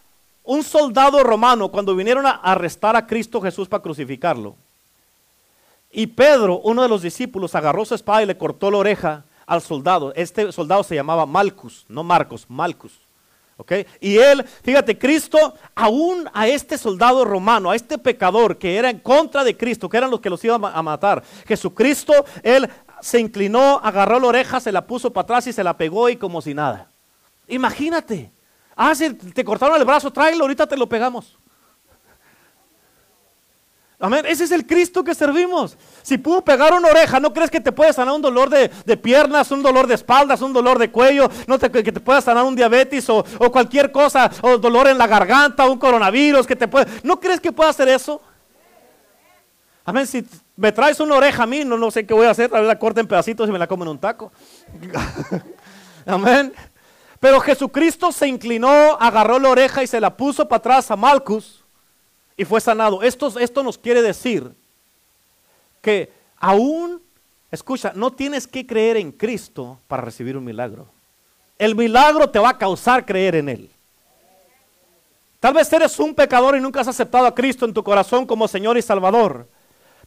[0.42, 4.57] un soldado romano cuando vinieron a arrestar a Cristo Jesús para crucificarlo.
[5.92, 9.61] Y Pedro, uno de los discípulos, agarró su espada y le cortó la oreja al
[9.61, 10.12] soldado.
[10.16, 13.03] Este soldado se llamaba Malcus, no Marcos, Malcus.
[14.00, 18.98] Y él, fíjate, Cristo, aún a este soldado romano, a este pecador que era en
[18.98, 22.12] contra de Cristo, que eran los que los iban a matar, Jesucristo,
[22.42, 22.68] él
[23.00, 26.16] se inclinó, agarró la oreja, se la puso para atrás y se la pegó y
[26.16, 26.90] como si nada.
[27.48, 28.32] Imagínate.
[28.76, 28.92] Ah,
[29.32, 31.38] te cortaron el brazo, tráelo, ahorita te lo pegamos.
[34.00, 34.24] Amén.
[34.26, 35.76] Ese es el Cristo que servimos.
[36.02, 39.50] Si pudo pegar una oreja, ¿no crees que te puede sanar un dolor de, piernas,
[39.50, 41.30] un dolor de espaldas, un dolor de cuello?
[41.46, 45.07] ¿No te, que te pueda sanar un diabetes o, cualquier cosa, o dolor en la
[45.07, 46.87] garganta, un coronavirus que te puede...
[47.02, 48.20] ¿No crees que pueda hacer eso?
[49.85, 50.07] Amén.
[50.07, 50.26] Si
[50.57, 52.50] me traes una oreja a mí, no, no sé qué voy a hacer.
[52.50, 54.33] Tal vez la corte en pedacitos y me la como en un taco.
[56.07, 56.52] Amén.
[57.20, 61.63] Pero Jesucristo se inclinó, agarró la oreja y se la puso para atrás a Malcus
[62.36, 63.02] y fue sanado.
[63.02, 64.52] Esto, esto nos quiere decir
[65.80, 67.00] que aún,
[67.50, 70.88] escucha, no tienes que creer en Cristo para recibir un milagro.
[71.58, 73.70] El milagro te va a causar creer en Él.
[75.38, 78.48] Tal vez eres un pecador y nunca has aceptado a Cristo en tu corazón como
[78.48, 79.46] Señor y Salvador.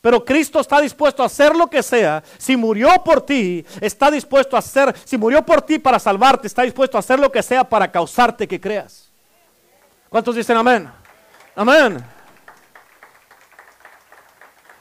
[0.01, 2.23] Pero Cristo está dispuesto a hacer lo que sea.
[2.37, 6.63] Si murió por ti, está dispuesto a hacer, si murió por ti para salvarte, está
[6.63, 9.11] dispuesto a hacer lo que sea para causarte que creas.
[10.09, 10.89] ¿Cuántos dicen amén?
[11.55, 12.16] Amén.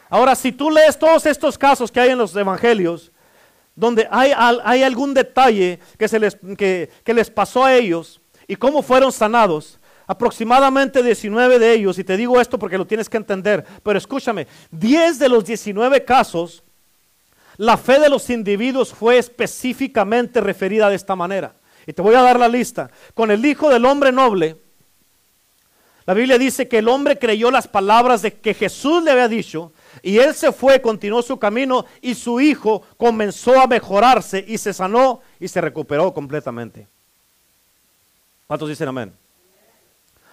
[0.09, 3.11] Ahora, si tú lees todos estos casos que hay en los evangelios,
[3.75, 4.33] donde hay,
[4.83, 11.03] algún detalle que, se les, que, les pasó a ellos y cómo fueron sanados, aproximadamente
[11.03, 15.19] 19 de ellos, y te digo esto porque lo tienes que entender, pero escúchame, 10
[15.19, 16.63] de los 19 casos,
[17.59, 21.55] la fe de los individuos fue específicamente referida de esta manera.
[21.87, 22.91] Y te voy a dar la lista.
[23.15, 24.57] Con el Hijo del Hombre Noble,
[26.07, 29.73] la Biblia dice que el hombre creyó las palabras de que Jesús le había dicho
[30.03, 34.73] y él se fue, continuó su camino y su hijo comenzó a mejorarse y se
[34.73, 36.87] sanó y se recuperó completamente.
[38.47, 39.13] ¿Cuántos dicen amén?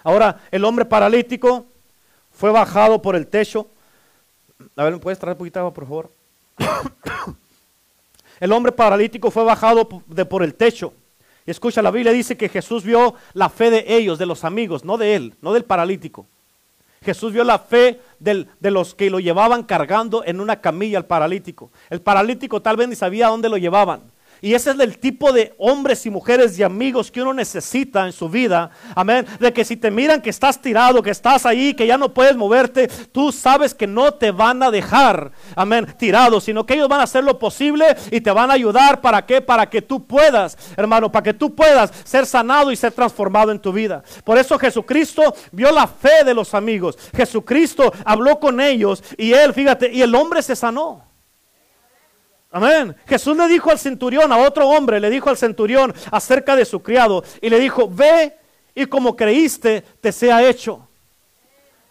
[0.02, 1.66] Ahora, el hombre paralítico
[2.32, 3.68] fue bajado por el techo.
[4.76, 6.10] A ver, ¿me puedes traer un poquito agua, por favor?
[8.40, 10.92] el hombre paralítico fue bajado de por el techo.
[11.46, 14.84] Y escucha, la Biblia dice que Jesús vio la fe de ellos, de los amigos,
[14.84, 16.26] no de él, no del paralítico.
[17.04, 21.70] Jesús vio la fe de los que lo llevaban cargando en una camilla al paralítico.
[21.90, 24.13] El paralítico tal vez ni sabía dónde lo llevaban.
[24.44, 28.12] Y ese es el tipo de hombres y mujeres y amigos que uno necesita en
[28.12, 28.70] su vida.
[28.94, 29.24] Amén.
[29.40, 32.36] De que si te miran que estás tirado, que estás ahí, que ya no puedes
[32.36, 37.00] moverte, tú sabes que no te van a dejar, amén, tirado, sino que ellos van
[37.00, 39.00] a hacer lo posible y te van a ayudar.
[39.00, 39.40] ¿Para qué?
[39.40, 43.58] Para que tú puedas, hermano, para que tú puedas ser sanado y ser transformado en
[43.58, 44.04] tu vida.
[44.24, 46.98] Por eso Jesucristo vio la fe de los amigos.
[47.16, 51.13] Jesucristo habló con ellos y él, fíjate, y el hombre se sanó.
[52.54, 52.94] Amén.
[53.08, 56.80] Jesús le dijo al centurión, a otro hombre, le dijo al centurión acerca de su
[56.80, 58.36] criado y le dijo, ve
[58.76, 60.86] y como creíste, te sea hecho.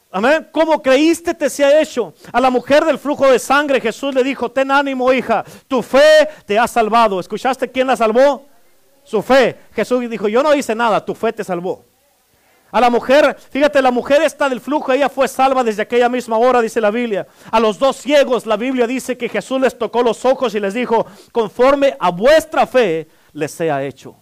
[0.10, 0.48] Amén.
[0.54, 2.14] Como creíste, te sea hecho.
[2.32, 6.30] A la mujer del flujo de sangre, Jesús le dijo: Ten ánimo, hija, tu fe
[6.46, 7.20] te ha salvado.
[7.20, 8.46] ¿Escuchaste quién la salvó?
[9.04, 9.58] Su fe.
[9.74, 11.84] Jesús dijo: Yo no hice nada, tu fe te salvó.
[12.74, 16.40] A la mujer, fíjate, la mujer está del flujo, ella fue salva desde aquella misma
[16.40, 17.28] hora, dice la Biblia.
[17.52, 20.74] A los dos ciegos, la Biblia dice que Jesús les tocó los ojos y les
[20.74, 24.16] dijo: Conforme a vuestra fe les sea hecho.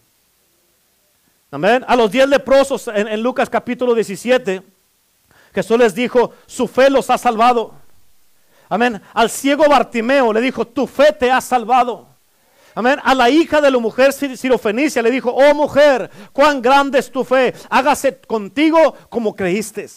[1.49, 1.85] Amén.
[1.87, 4.61] A los diez leprosos en, en Lucas capítulo 17,
[5.55, 7.73] Jesús les dijo, su fe los ha salvado.
[8.67, 9.01] Amén.
[9.13, 12.10] Al ciego Bartimeo le dijo, tu fe te ha salvado.
[12.75, 17.23] A la hija de la mujer sirofenicia le dijo, oh mujer, cuán grande es tu
[17.23, 17.53] fe.
[17.69, 19.87] Hágase contigo como creíste.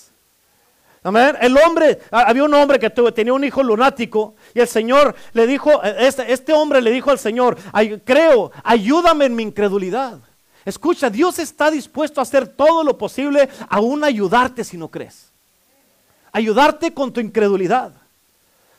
[1.03, 1.37] Amén.
[1.41, 5.83] El hombre, había un hombre que tenía un hijo lunático y el Señor le dijo,
[5.83, 7.59] este, este hombre le dijo al Señor,
[8.05, 10.19] creo, ayúdame en mi incredulidad.
[10.65, 15.31] Escucha, Dios está dispuesto a hacer todo lo posible, aún ayudarte si no crees.
[16.33, 17.93] Ayudarte con tu incredulidad.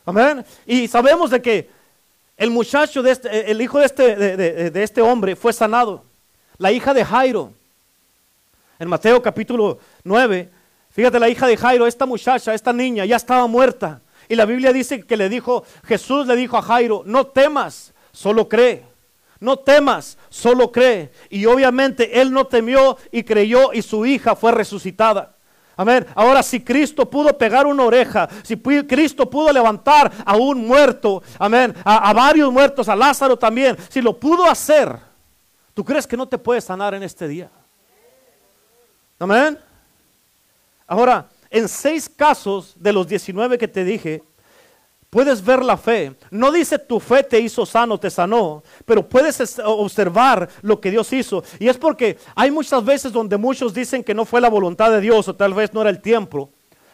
[0.04, 0.44] Amén.
[0.66, 1.70] Y sabemos de que
[2.38, 6.04] el muchacho, de este, el hijo de este, de, este hombre fue sanado.
[6.58, 7.54] La hija de Jairo.
[8.78, 10.50] En Mateo capítulo 9,
[10.90, 14.02] fíjate la hija de Jairo, esta muchacha, esta niña, ya estaba muerta.
[14.28, 18.50] Y la Biblia dice que le dijo, Jesús le dijo a Jairo, no temas, solo
[18.50, 18.84] cree.
[19.40, 21.12] No temas, solo cree.
[21.30, 25.35] Y obviamente él no temió y creyó y su hija fue resucitada.
[25.78, 26.06] Amén.
[26.16, 31.76] Ahora si Cristo pudo pegar una oreja, si Cristo pudo levantar a un muerto, amén,
[31.84, 34.98] a, varios muertos, a Lázaro también, si lo pudo hacer,
[35.74, 37.50] ¿tú crees que no te puede sanar en este día?
[39.20, 39.60] Amén.
[40.88, 44.24] Ahora, en seis casos de los 19 que te dije,
[45.10, 46.16] Puedes ver la fe.
[46.30, 51.12] No dice tu fe te hizo sano, te sanó, pero puedes observar lo que Dios
[51.14, 51.44] hizo.
[51.60, 55.02] Y es porque hay muchas veces donde muchos dicen que no fue la voluntad de
[55.02, 56.50] Dios o tal vez no era el tiempo,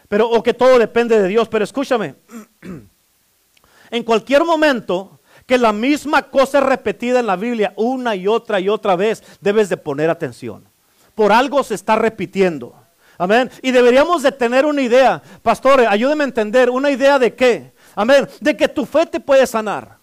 [0.08, 1.48] pero o que todo depende de Dios.
[1.50, 2.16] Pero escúchame,
[3.92, 8.60] en cualquier momento que la misma cosa es repetida en la Biblia una y otra
[8.60, 10.64] y otra vez, debes de poner atención.
[11.16, 12.76] Por algo se está repitiendo.
[13.18, 13.52] Amén.
[13.62, 15.22] Y deberíamos de tener una idea.
[15.44, 16.70] Pastores, ayúdenme a entender.
[16.70, 17.72] ¿Una idea de qué?
[17.96, 18.28] Amén.
[18.40, 20.02] De que tu fe te puede sanar.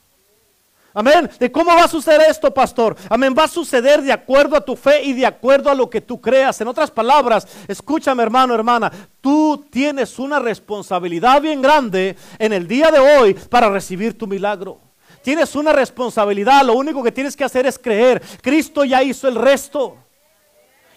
[0.94, 1.30] Amén.
[1.38, 2.96] ¿De cómo va a suceder esto, pastor?
[3.08, 3.34] Amén.
[3.38, 6.20] Va a suceder de acuerdo a tu fe y de acuerdo a lo que tú
[6.20, 6.60] creas.
[6.60, 8.90] En otras palabras, escúchame, hermano, hermana.
[9.20, 14.80] Tú tienes una responsabilidad bien grande en el día de hoy para recibir tu milagro.
[15.22, 16.64] Tienes una responsabilidad.
[16.64, 18.20] Lo único que tienes que hacer es creer.
[18.42, 19.98] Cristo ya hizo el resto.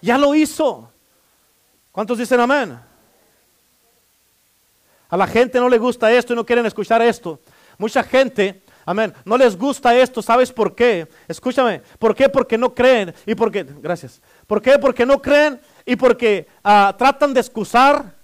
[0.02, 0.90] Ya lo hizo.
[1.92, 2.80] ¿Cuántos dicen amén?
[5.12, 7.42] A la gente no le gusta esto y no quieren escuchar esto.
[7.78, 10.22] Mucha gente, amén, no les gusta esto.
[10.22, 11.06] ¿Sabes por qué?
[11.28, 11.82] Escúchame.
[12.00, 12.30] ¿Por qué?
[12.30, 13.14] Porque no creen.
[13.26, 14.22] Y porque, gracias.
[14.48, 14.80] ¿Por qué?
[14.80, 18.16] Porque no creen y porque uh, tratan de excusar,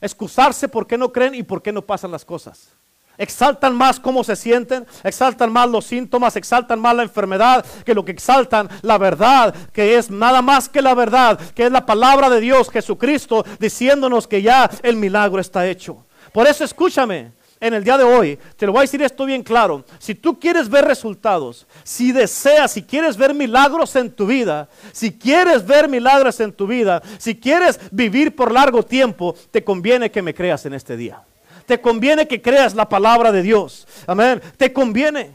[0.00, 2.72] excusarse porque no creen y por qué no pasan las cosas.
[3.18, 8.04] Exaltan más cómo se sienten, exaltan más los síntomas, exaltan más la enfermedad que lo
[8.04, 12.28] que exaltan la verdad, que es nada más que la verdad, que es la palabra
[12.30, 16.04] de Dios, Jesucristo, diciéndonos que ya el milagro está hecho.
[16.32, 19.44] Por eso escúchame, en el día de hoy, te lo voy a decir esto bien
[19.44, 19.84] claro.
[20.00, 25.12] Si tú quieres ver resultados, si deseas, si quieres ver milagros en tu vida, si
[25.12, 30.22] quieres ver milagros en tu vida, si quieres vivir por largo tiempo, te conviene que
[30.22, 31.22] me creas en este día.
[31.64, 33.86] Te conviene que creas la palabra de Dios.
[34.08, 34.42] Amén.
[34.56, 35.30] Te conviene.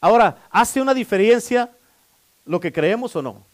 [0.00, 1.70] Ahora, ¿hace una diferencia
[2.44, 3.46] lo que creemos o no?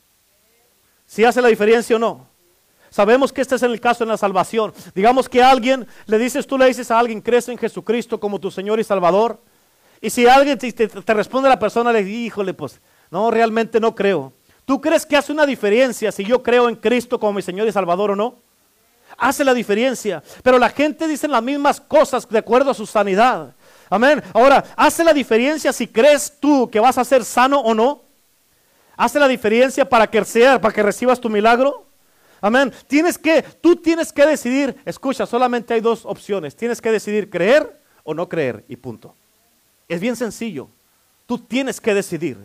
[1.07, 2.27] ¿Si hace la diferencia o no?
[2.91, 4.73] Sabemos que este es el caso en la salvación.
[4.95, 8.51] Digamos que alguien le dices, tú le dices a alguien, crees en Jesucristo como tu
[8.51, 9.41] Señor y Salvador.
[10.01, 13.95] Y si alguien te, te, responde la persona, le dice, híjole, pues no, realmente no
[13.95, 14.33] creo.
[14.65, 17.73] ¿Tú crees que hace una diferencia si yo creo en Cristo como mi Señor y
[17.73, 18.37] Salvador o no?
[19.17, 20.23] Hace la diferencia.
[20.43, 23.55] Pero la gente dice las mismas cosas de acuerdo a su sanidad.
[23.91, 24.23] Amén.
[24.33, 28.03] Ahora, ¿hace la diferencia si crees tú que vas a ser sano o no?
[28.97, 31.88] ¿Hace la diferencia para que sea, para que recibas tu milagro?
[32.41, 32.73] Amén.
[32.87, 36.55] Tienes que, tú tienes que decidir, escucha, solamente hay dos opciones.
[36.57, 39.15] Tienes que decidir creer o no creer y punto.
[39.89, 40.69] Es bien sencillo.
[41.27, 42.39] Tú tienes que decidir.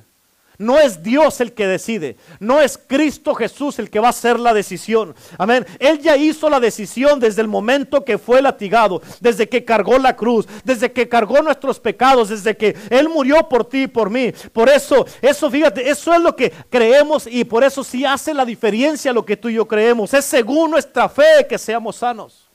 [0.60, 4.40] No es Dios el que decide, no es Cristo Jesús el que va a hacer
[4.40, 5.16] la decisión.
[5.40, 5.66] Amén.
[5.80, 10.16] Él ya hizo la decisión desde el momento que fue latigado, desde que cargó la
[10.16, 14.32] cruz, desde que cargó nuestros pecados, desde que Él murió por ti y por mí.
[14.52, 18.46] Por eso, eso fíjate, eso es lo que creemos y por eso sí hace la
[18.46, 20.14] diferencia lo que tú y yo creemos.
[20.14, 22.48] Es según nuestra fe que seamos sanos.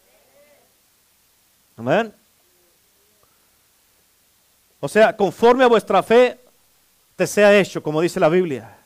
[1.76, 2.12] Amén.
[4.80, 6.38] O sea, conforme a vuestra fe
[7.18, 8.78] te sea hecho, como dice la Biblia.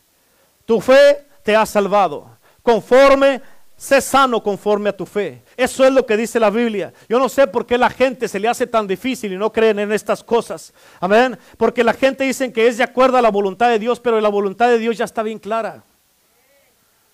[0.64, 2.30] Tu fe te ha salvado.
[2.62, 3.42] conforme,
[3.76, 5.42] sé sano conforme a tu fe.
[5.54, 6.94] Eso es lo que dice la Biblia.
[7.10, 9.80] Yo no sé por qué la gente se le hace tan difícil y no creen
[9.80, 10.72] en estas cosas.
[10.98, 11.38] Amén.
[11.58, 14.30] Porque la gente dice que es de acuerdo a la voluntad de Dios, pero la
[14.30, 15.84] voluntad de Dios ya está bien clara.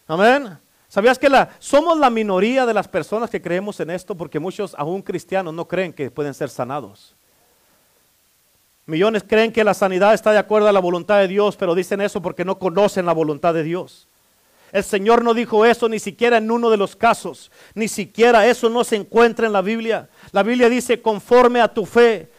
[0.07, 0.57] Amén.
[0.87, 4.15] ¿Sabías que la, somos la minoría de las personas que creemos en esto?
[4.15, 7.17] Porque muchos, aún cristianos, no creen que pueden ser sanados.
[8.89, 12.01] Millones creen que la sanidad está de acuerdo a la voluntad de Dios, pero dicen
[12.01, 14.09] eso porque no conocen la voluntad de Dios.
[14.73, 17.51] El Señor no dijo eso ni siquiera en uno de los casos.
[17.75, 20.09] Ni siquiera eso no se encuentra en la Biblia.
[20.33, 22.31] La Biblia dice conforme a tu fe.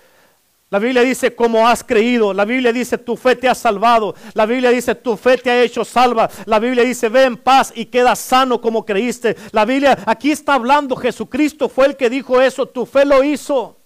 [0.72, 2.34] La Biblia dice como has creído.
[2.34, 4.16] La Biblia dice tu fe te ha salvado.
[4.34, 6.32] La Biblia dice tu fe te ha hecho salva.
[6.46, 9.36] La Biblia dice ve en paz y queda sano como creíste.
[9.52, 10.96] La Biblia aquí está hablando.
[10.96, 12.66] Jesucristo fue el que dijo eso.
[12.66, 13.79] Tu fe lo hizo.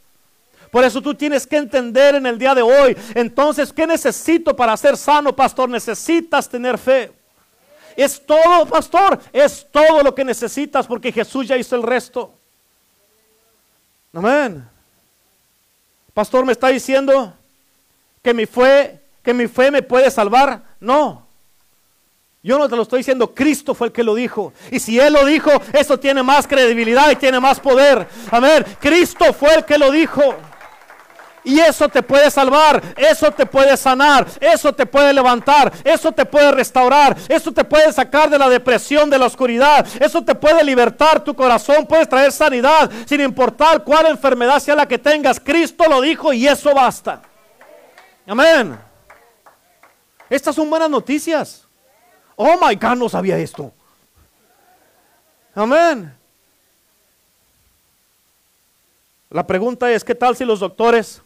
[0.73, 2.97] Por eso tú tienes que entender en el día de hoy.
[3.13, 5.69] Entonces, ¿qué necesito para ser sano, pastor?
[5.69, 7.11] Necesitas tener fe.
[7.95, 9.19] Es todo, pastor.
[9.31, 12.33] Es todo lo que necesitas porque Jesús ya hizo el resto.
[14.11, 14.67] Amén.
[16.11, 17.31] Pastor, ¿me está diciendo
[18.23, 20.63] que mi fe, que mi fe me puede salvar?
[20.79, 21.27] No.
[22.41, 24.53] Yo no te lo estoy diciendo, Cristo fue el que lo dijo.
[24.71, 28.07] Y si Él lo dijo, eso tiene más credibilidad y tiene más poder.
[28.31, 28.65] Amén.
[28.79, 30.35] Cristo fue el que lo dijo.
[31.45, 36.25] Y eso te puede salvar, eso te puede sanar, eso te puede levantar, eso te
[36.25, 40.63] puede restaurar, eso te puede sacar de la depresión, de la oscuridad, eso te puede
[40.63, 45.39] libertar tu corazón, puedes traer sanidad, sin importar cuál enfermedad sea la que tengas.
[45.39, 47.21] Cristo lo dijo y eso basta.
[48.25, 48.79] Amén.
[50.29, 51.67] Estas son buenas noticias.
[52.37, 53.71] Oh my God, no sabía esto.
[55.53, 56.15] Amén.
[59.29, 61.21] La pregunta es, ¿qué tal si los doctores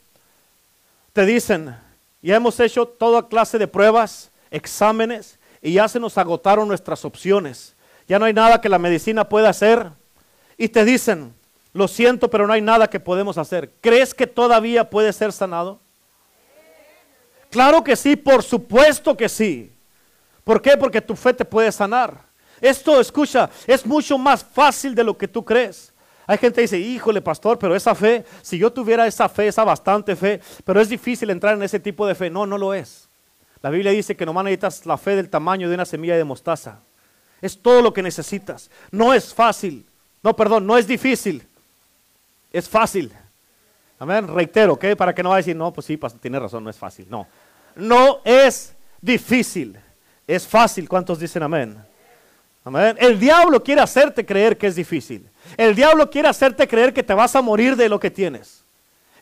[1.17, 1.75] te dicen,
[2.21, 7.75] ya hemos hecho toda clase de pruebas, exámenes, y ya se nos agotaron nuestras opciones.
[8.07, 9.89] Ya no hay nada que la medicina pueda hacer.
[10.59, 11.33] Y te dicen,
[11.73, 13.71] lo siento, pero no hay nada que podemos hacer.
[13.81, 15.79] ¿Crees que todavía puede ser sanado?
[17.49, 19.73] Claro que sí, por supuesto que sí.
[20.43, 20.77] ¿Por qué?
[20.77, 22.13] Porque tu fe te puede sanar.
[22.61, 25.91] Esto, escucha, es mucho más fácil de lo que tú crees.
[26.27, 29.63] Hay gente que dice, híjole pastor, pero esa fe, si yo tuviera esa fe, esa
[29.63, 32.29] bastante fe, pero es difícil entrar en ese tipo de fe.
[32.29, 33.07] No, no lo es.
[33.61, 36.79] La Biblia dice que nomás necesitas la fe del tamaño de una semilla de mostaza.
[37.41, 38.69] Es todo lo que necesitas.
[38.91, 39.85] No es fácil.
[40.21, 41.43] No, perdón, no es difícil.
[42.51, 43.11] Es fácil.
[43.97, 44.27] Amén.
[44.27, 44.85] Reitero, ¿ok?
[44.97, 47.07] Para que no vaya a decir, no, pues sí, tiene razón, no es fácil.
[47.09, 47.25] No.
[47.75, 49.79] No es difícil.
[50.27, 50.89] Es fácil.
[50.89, 51.77] ¿Cuántos dicen amén?
[52.65, 52.97] Amén.
[52.99, 55.25] El diablo quiere hacerte creer que es difícil.
[55.55, 58.63] El diablo quiere hacerte creer que te vas a morir de lo que tienes.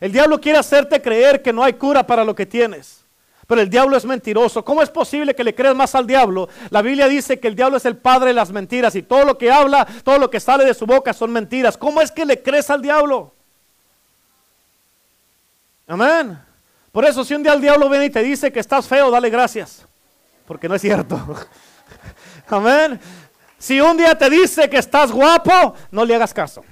[0.00, 3.04] El diablo quiere hacerte creer que no hay cura para lo que tienes.
[3.46, 4.64] Pero el diablo es mentiroso.
[4.64, 6.48] ¿Cómo es posible que le creas más al diablo?
[6.70, 9.38] La Biblia dice que el diablo es el padre de las mentiras y todo lo
[9.38, 11.76] que habla, todo lo que sale de su boca son mentiras.
[11.76, 13.32] ¿Cómo es que le crees al diablo?
[15.86, 16.38] Amén.
[16.90, 19.30] Por eso si un día el diablo viene y te dice que estás feo, dale
[19.30, 19.86] gracias.
[20.46, 21.20] Porque no es cierto.
[22.48, 22.98] Amén.
[23.58, 26.62] Si un día te dice que estás guapo, no le hagas caso.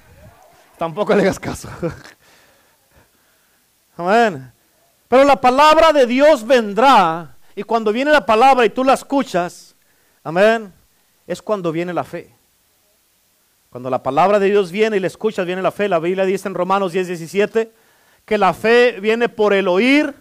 [0.76, 1.68] Tampoco le hagas caso.
[3.96, 4.52] Amén.
[5.08, 9.76] Pero la palabra de Dios vendrá y cuando viene la palabra y tú la escuchas,
[10.24, 10.72] amén,
[11.26, 12.34] es cuando viene la fe.
[13.70, 15.88] Cuando la palabra de Dios viene y la escuchas, viene la fe.
[15.88, 17.72] La Biblia dice en Romanos 10, 17
[18.24, 20.14] que la fe viene por el oír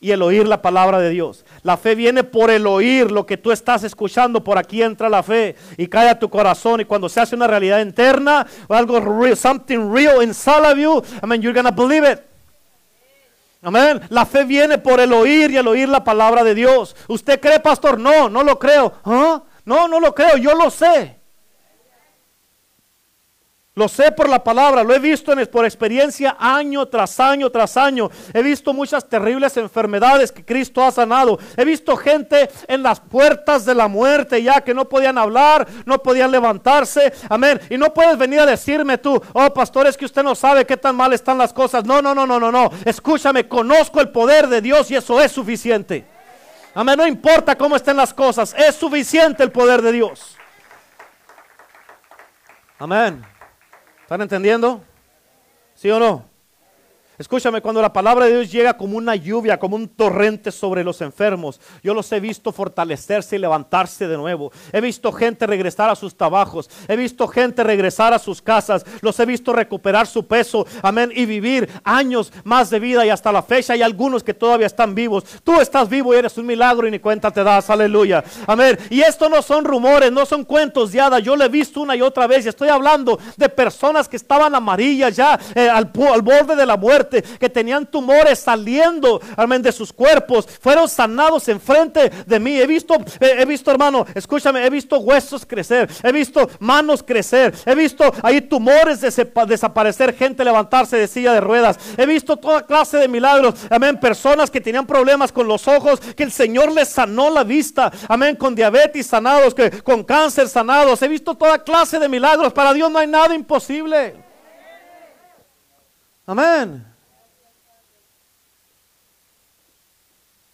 [0.00, 1.44] y el oír la palabra de Dios.
[1.62, 4.42] La fe viene por el oír lo que tú estás escuchando.
[4.42, 6.80] Por aquí entra la fe y cae a tu corazón.
[6.80, 11.02] Y cuando se hace una realidad interna o algo real, something real inside of you,
[11.22, 12.20] I mean, you're gonna believe it.
[13.62, 14.00] Amén.
[14.08, 16.96] La fe viene por el oír y el oír la palabra de Dios.
[17.06, 18.00] ¿Usted cree, pastor?
[18.00, 18.94] No, no lo creo.
[19.04, 19.42] ¿Ah?
[19.66, 20.38] No, no lo creo.
[20.38, 21.19] Yo lo sé.
[23.76, 28.10] Lo sé por la palabra, lo he visto por experiencia año tras año tras año.
[28.34, 31.38] He visto muchas terribles enfermedades que Cristo ha sanado.
[31.56, 36.02] He visto gente en las puertas de la muerte ya que no podían hablar, no
[36.02, 37.12] podían levantarse.
[37.28, 37.60] Amén.
[37.70, 40.76] Y no puedes venir a decirme tú, oh pastor, es que usted no sabe qué
[40.76, 41.84] tan mal están las cosas.
[41.84, 42.70] No, no, no, no, no, no.
[42.84, 46.04] Escúchame, conozco el poder de Dios y eso es suficiente.
[46.74, 46.96] Amén.
[46.98, 50.36] No importa cómo estén las cosas, es suficiente el poder de Dios.
[52.80, 53.24] Amén.
[54.10, 54.82] ¿Están entendiendo?
[55.76, 56.29] ¿Sí o no?
[57.20, 61.02] Escúchame, cuando la palabra de Dios llega como una lluvia, como un torrente sobre los
[61.02, 64.50] enfermos, yo los he visto fortalecerse y levantarse de nuevo.
[64.72, 66.70] He visto gente regresar a sus trabajos.
[66.88, 68.86] He visto gente regresar a sus casas.
[69.02, 70.66] Los he visto recuperar su peso.
[70.80, 71.12] Amén.
[71.14, 74.94] Y vivir años más de vida y hasta la fecha hay algunos que todavía están
[74.94, 75.24] vivos.
[75.44, 77.68] Tú estás vivo y eres un milagro y ni cuenta te das.
[77.68, 78.24] Aleluya.
[78.46, 78.78] Amén.
[78.88, 81.22] Y esto no son rumores, no son cuentos de hadas.
[81.22, 84.54] Yo lo he visto una y otra vez y estoy hablando de personas que estaban
[84.54, 89.72] amarillas ya eh, al, al borde de la muerte que tenían tumores saliendo, amén, de
[89.72, 92.58] sus cuerpos, fueron sanados enfrente de mí.
[92.58, 97.74] He visto, he visto, hermano, escúchame, he visto huesos crecer, he visto manos crecer, he
[97.74, 101.78] visto ahí tumores desaparecer, gente levantarse de silla de ruedas.
[101.96, 106.22] He visto toda clase de milagros, amén, personas que tenían problemas con los ojos, que
[106.22, 111.00] el Señor les sanó la vista, amén, con diabetes sanados, que con cáncer sanados.
[111.02, 112.52] He visto toda clase de milagros.
[112.52, 114.14] Para Dios no hay nada imposible.
[116.26, 116.89] Amén.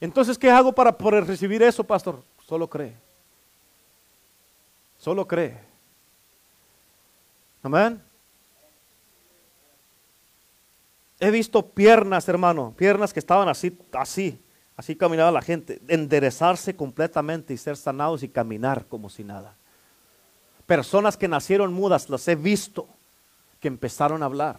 [0.01, 2.23] Entonces, ¿qué hago para poder recibir eso, pastor?
[2.47, 2.95] Solo cree.
[4.99, 5.59] Solo cree.
[7.63, 8.03] Amén.
[11.19, 14.39] He visto piernas, hermano, piernas que estaban así, así,
[14.77, 19.55] así caminaba la gente, enderezarse completamente y ser sanados y caminar como si nada.
[20.67, 22.87] Personas que nacieron mudas, las he visto,
[23.61, 24.59] que empezaron a hablar.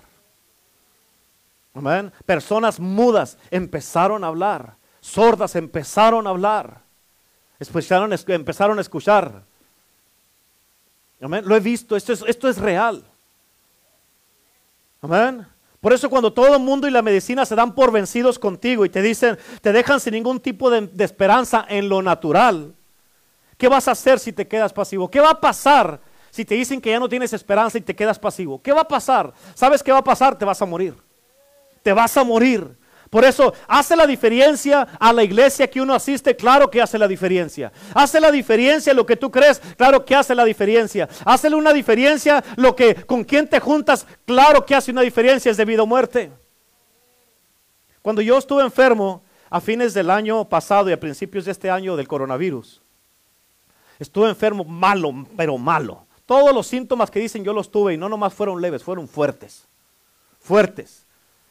[1.76, 2.12] Amén.
[2.26, 4.77] Personas mudas empezaron a hablar
[5.08, 6.82] sordas empezaron a hablar,
[7.60, 9.44] empezaron, empezaron a escuchar.
[11.22, 11.44] Amén.
[11.48, 13.04] Lo he visto, esto es, esto es real.
[15.02, 15.48] Amén.
[15.80, 18.90] Por eso cuando todo el mundo y la medicina se dan por vencidos contigo y
[18.90, 22.74] te dicen, te dejan sin ningún tipo de, de esperanza en lo natural,
[23.58, 25.10] ¿qué vas a hacer si te quedas pasivo?
[25.10, 28.20] ¿Qué va a pasar si te dicen que ya no tienes esperanza y te quedas
[28.20, 28.62] pasivo?
[28.62, 29.34] ¿Qué va a pasar?
[29.56, 30.38] ¿Sabes qué va a pasar?
[30.38, 30.96] Te vas a morir.
[31.82, 32.78] Te vas a morir.
[33.10, 37.08] Por eso hace la diferencia a la iglesia que uno asiste, claro que hace la
[37.08, 37.72] diferencia.
[37.94, 41.08] Hace la diferencia lo que tú crees, claro que hace la diferencia.
[41.26, 45.58] Hace una diferencia lo que con quien te juntas, claro que hace una diferencia, es
[45.58, 46.32] debido a muerte.
[48.02, 51.96] Cuando yo estuve enfermo a fines del año pasado y a principios de este año
[51.96, 52.82] del coronavirus,
[54.00, 56.06] estuve enfermo malo, pero malo.
[56.26, 59.66] Todos los síntomas que dicen yo los tuve y no nomás fueron leves, fueron fuertes.
[60.40, 61.07] Fuertes.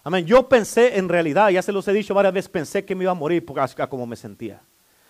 [0.06, 0.24] Amén.
[0.24, 3.10] Yo pensé en realidad, ya se los he dicho varias veces, pensé que me iba
[3.10, 4.62] a morir porque así como me sentía.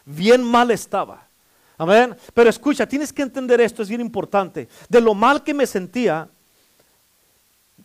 [0.07, 1.29] Bien mal estaba.
[1.77, 2.17] Amén.
[2.33, 4.69] Pero escucha, tienes que entender esto, es bien importante.
[4.89, 6.31] De lo mal que me sentía,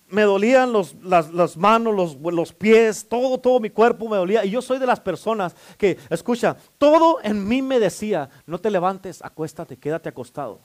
[0.08, 4.46] me dolían los, las, manos, los, los, pies, todo, todo mi cuerpo me dolía.
[4.46, 8.72] Y yo soy de las personas que, escucha, todo en mí me decía, no te
[8.72, 10.62] levantes, acuéstate, quédate acostado.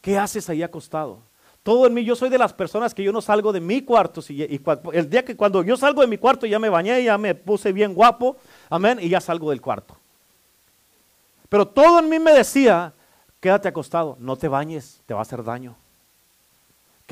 [0.00, 1.20] ¿Qué haces ahí acostado?
[1.62, 4.20] Todo en mí, yo soy de las personas que yo no salgo de mi cuarto.
[4.28, 4.60] y,
[4.92, 7.72] el día que cuando yo salgo de mi cuarto ya me bañé, ya me puse
[7.72, 8.36] bien guapo,
[8.68, 9.96] amén, y ya salgo del cuarto.
[11.48, 12.94] Pero todo en mí me decía,
[13.40, 15.76] quédate acostado, no te bañes, te va a hacer daño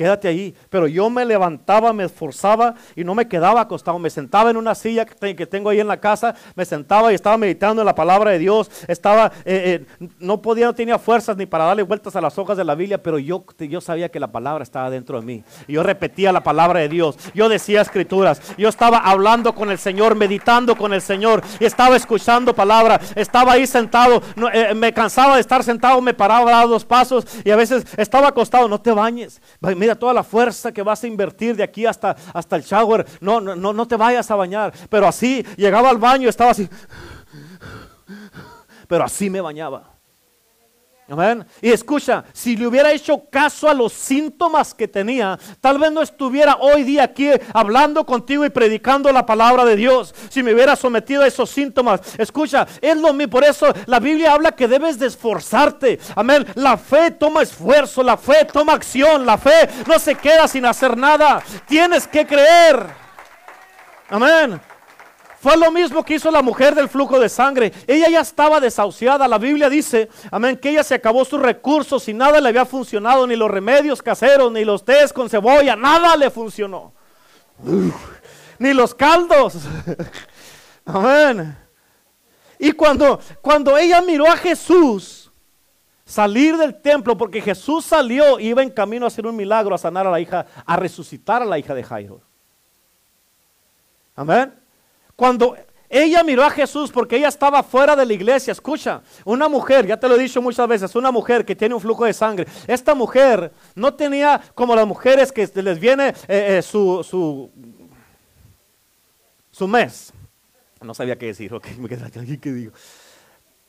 [0.01, 0.55] quédate ahí.
[0.71, 3.99] Pero yo me levantaba, me esforzaba y no me quedaba acostado.
[3.99, 7.37] Me sentaba en una silla que tengo ahí en la casa, me sentaba y estaba
[7.37, 8.71] meditando en la palabra de Dios.
[8.87, 12.57] Estaba, eh, eh, no podía, no tenía fuerzas ni para darle vueltas a las hojas
[12.57, 15.43] de la Biblia, pero yo, yo sabía que la palabra estaba dentro de mí.
[15.67, 17.15] Y yo repetía la palabra de Dios.
[17.35, 18.41] Yo decía escrituras.
[18.57, 21.43] Yo estaba hablando con el Señor, meditando con el Señor.
[21.59, 22.99] Estaba escuchando palabra.
[23.15, 24.23] Estaba ahí sentado.
[24.51, 28.29] Eh, me cansaba de estar sentado, me paraba a dos pasos y a veces estaba
[28.29, 28.67] acostado.
[28.67, 29.39] No te bañes.
[29.75, 33.05] Mira, toda la fuerza que vas a invertir de aquí hasta, hasta el shower.
[33.19, 34.73] No, no, no te vayas a bañar.
[34.89, 36.67] Pero así, llegaba al baño, estaba así.
[38.87, 39.90] Pero así me bañaba.
[41.61, 46.01] Y escucha, si le hubiera hecho caso a los síntomas que tenía, tal vez no
[46.01, 50.15] estuviera hoy día aquí hablando contigo y predicando la palabra de Dios.
[50.29, 53.31] Si me hubiera sometido a esos síntomas, escucha, es lo mismo.
[53.31, 55.99] Por eso la Biblia habla que debes de esforzarte.
[56.15, 56.45] Amén.
[56.55, 60.97] La fe toma esfuerzo, la fe toma acción, la fe no se queda sin hacer
[60.97, 61.43] nada.
[61.67, 62.85] Tienes que creer.
[64.09, 64.61] Amén.
[65.41, 67.73] Fue lo mismo que hizo la mujer del flujo de sangre.
[67.87, 69.27] Ella ya estaba desahuciada.
[69.27, 73.25] La Biblia dice, amén, que ella se acabó sus recursos y nada le había funcionado,
[73.25, 76.93] ni los remedios caseros, ni los tés con cebolla, nada le funcionó.
[78.59, 79.55] ni los caldos.
[80.85, 81.57] amén.
[82.59, 85.31] Y cuando, cuando ella miró a Jesús
[86.05, 90.05] salir del templo, porque Jesús salió, iba en camino a hacer un milagro, a sanar
[90.05, 92.21] a la hija, a resucitar a la hija de Jairo.
[94.15, 94.60] Amén.
[95.21, 95.55] Cuando
[95.87, 98.53] ella miró a Jesús porque ella estaba fuera de la iglesia.
[98.53, 101.79] Escucha, una mujer, ya te lo he dicho muchas veces, una mujer que tiene un
[101.79, 102.47] flujo de sangre.
[102.65, 107.51] Esta mujer no tenía como las mujeres que les viene eh, eh, su,
[109.51, 110.11] su mes.
[110.81, 112.73] No sabía qué decir, ok, me quedé aquí, ¿qué digo?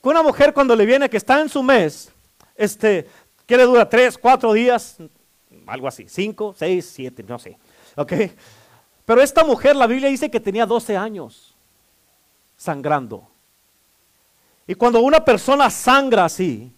[0.01, 2.11] Una mujer cuando le viene que está en su mes,
[2.57, 3.07] este,
[3.45, 4.97] que le dura tres, cuatro días,
[5.67, 7.59] algo así, cinco, seis, siete, no sé,
[7.95, 8.13] ok.
[9.05, 11.57] Pero esta mujer, la Biblia dice que tenía 12 años
[12.57, 13.29] sangrando.
[14.67, 16.73] Y cuando una persona sangra así,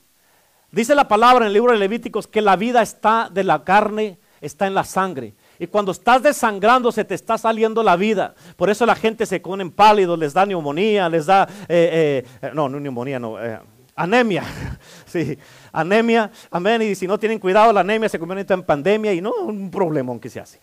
[0.70, 4.18] dice la palabra en el libro de Levíticos que la vida está de la carne,
[4.40, 5.34] está en la sangre.
[5.58, 8.34] Y cuando estás desangrando se te está saliendo la vida.
[8.56, 12.68] Por eso la gente se pone pálido, les da neumonía, les da, eh, eh, no,
[12.68, 13.60] no neumonía, no, eh,
[13.94, 14.44] anemia.
[15.06, 15.38] sí,
[15.72, 16.82] anemia, amén.
[16.82, 20.10] Y si no tienen cuidado, la anemia se convierte en pandemia y no un problema
[20.10, 20.58] aunque se hace.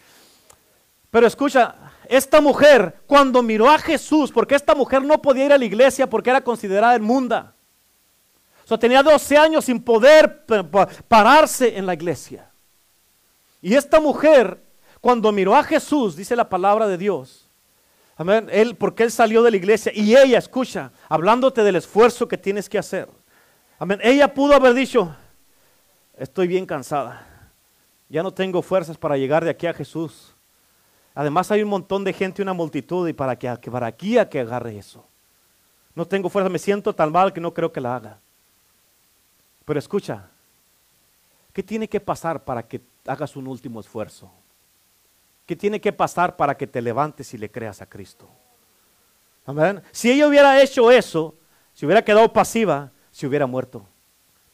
[1.12, 1.76] Pero escucha,
[2.08, 6.10] esta mujer cuando miró a Jesús, porque esta mujer no podía ir a la iglesia
[6.10, 7.54] porque era considerada inmunda.
[8.64, 10.46] O sea, tenía 12 años sin poder
[11.08, 12.50] pararse en la iglesia.
[13.62, 14.64] Y esta mujer
[15.02, 17.50] cuando miró a Jesús, dice la palabra de Dios,
[18.16, 22.38] amén, él, porque él salió de la iglesia y ella, escucha, hablándote del esfuerzo que
[22.38, 23.10] tienes que hacer,
[23.80, 25.16] amén, ella pudo haber dicho,
[26.16, 27.52] estoy bien cansada,
[28.10, 30.36] ya no tengo fuerzas para llegar de aquí a Jesús.
[31.14, 34.40] Además hay un montón de gente, una multitud, y para, que, para aquí a que
[34.40, 35.06] agarre eso.
[35.94, 38.20] No tengo fuerza, me siento tan mal que no creo que la haga.
[39.66, 40.30] Pero escucha,
[41.54, 44.32] ¿qué tiene que pasar para que hagas un último esfuerzo?
[45.46, 48.30] ¿Qué tiene que pasar para que te levantes y le creas a Cristo?
[49.46, 49.82] Amén.
[49.92, 51.36] Si ella hubiera hecho eso,
[51.74, 53.86] si hubiera quedado pasiva, se hubiera muerto.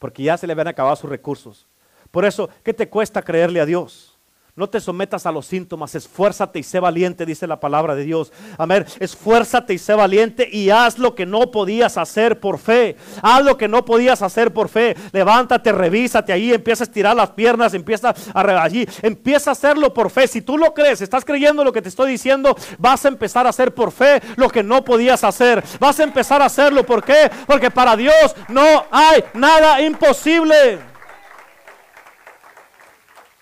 [0.00, 1.66] Porque ya se le habían acabado sus recursos.
[2.10, 4.17] Por eso, ¿qué te cuesta creerle a Dios?
[4.58, 8.32] No te sometas a los síntomas, esfuérzate y sé valiente, dice la palabra de Dios.
[8.58, 8.84] Amén.
[8.98, 12.96] Esfuérzate y sé valiente y haz lo que no podías hacer por fe.
[13.22, 14.96] Haz lo que no podías hacer por fe.
[15.12, 20.10] Levántate, revísate ahí, empieza a estirar las piernas, empieza a allí, empieza a hacerlo por
[20.10, 20.26] fe.
[20.26, 23.50] Si tú lo crees, estás creyendo lo que te estoy diciendo, vas a empezar a
[23.50, 25.62] hacer por fe lo que no podías hacer.
[25.78, 27.30] Vas a empezar a hacerlo, ¿por qué?
[27.46, 30.80] Porque para Dios no hay nada imposible.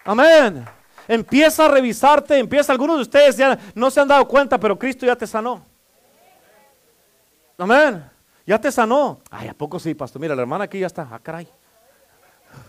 [0.04, 0.75] Amén.
[1.08, 2.72] Empieza a revisarte, empieza.
[2.72, 5.64] Algunos de ustedes ya no se han dado cuenta, pero Cristo ya te sanó.
[7.58, 8.10] Amén.
[8.46, 9.20] Ya te sanó.
[9.30, 10.20] Ay, ¿a poco sí, pastor?
[10.20, 11.08] Mira, la hermana aquí ya está.
[11.10, 11.48] Ah, caray.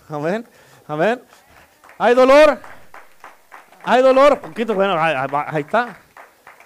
[0.09, 0.47] Amén.
[0.87, 1.21] Amén.
[1.97, 2.59] ¿Hay dolor?
[3.83, 4.39] ¿Hay dolor?
[4.39, 5.97] Poquito, bueno, ahí está.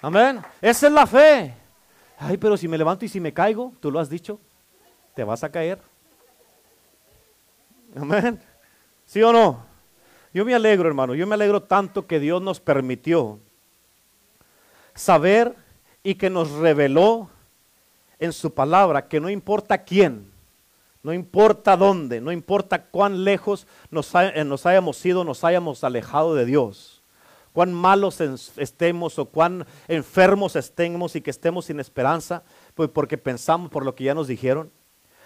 [0.00, 0.42] Amén.
[0.60, 1.54] Esa es la fe.
[2.18, 4.40] Ay, pero si me levanto y si me caigo, tú lo has dicho,
[5.14, 5.80] te vas a caer.
[7.96, 8.40] Amén.
[9.04, 9.71] ¿Sí o no?
[10.34, 13.38] Yo me alegro, hermano, yo me alegro tanto que Dios nos permitió
[14.94, 15.54] saber
[16.02, 17.28] y que nos reveló
[18.18, 20.30] en su palabra que no importa quién,
[21.02, 26.34] no importa dónde, no importa cuán lejos nos, eh, nos hayamos ido, nos hayamos alejado
[26.34, 27.02] de Dios,
[27.52, 32.42] cuán malos estemos o cuán enfermos estemos y que estemos sin esperanza,
[32.74, 34.70] pues porque pensamos por lo que ya nos dijeron.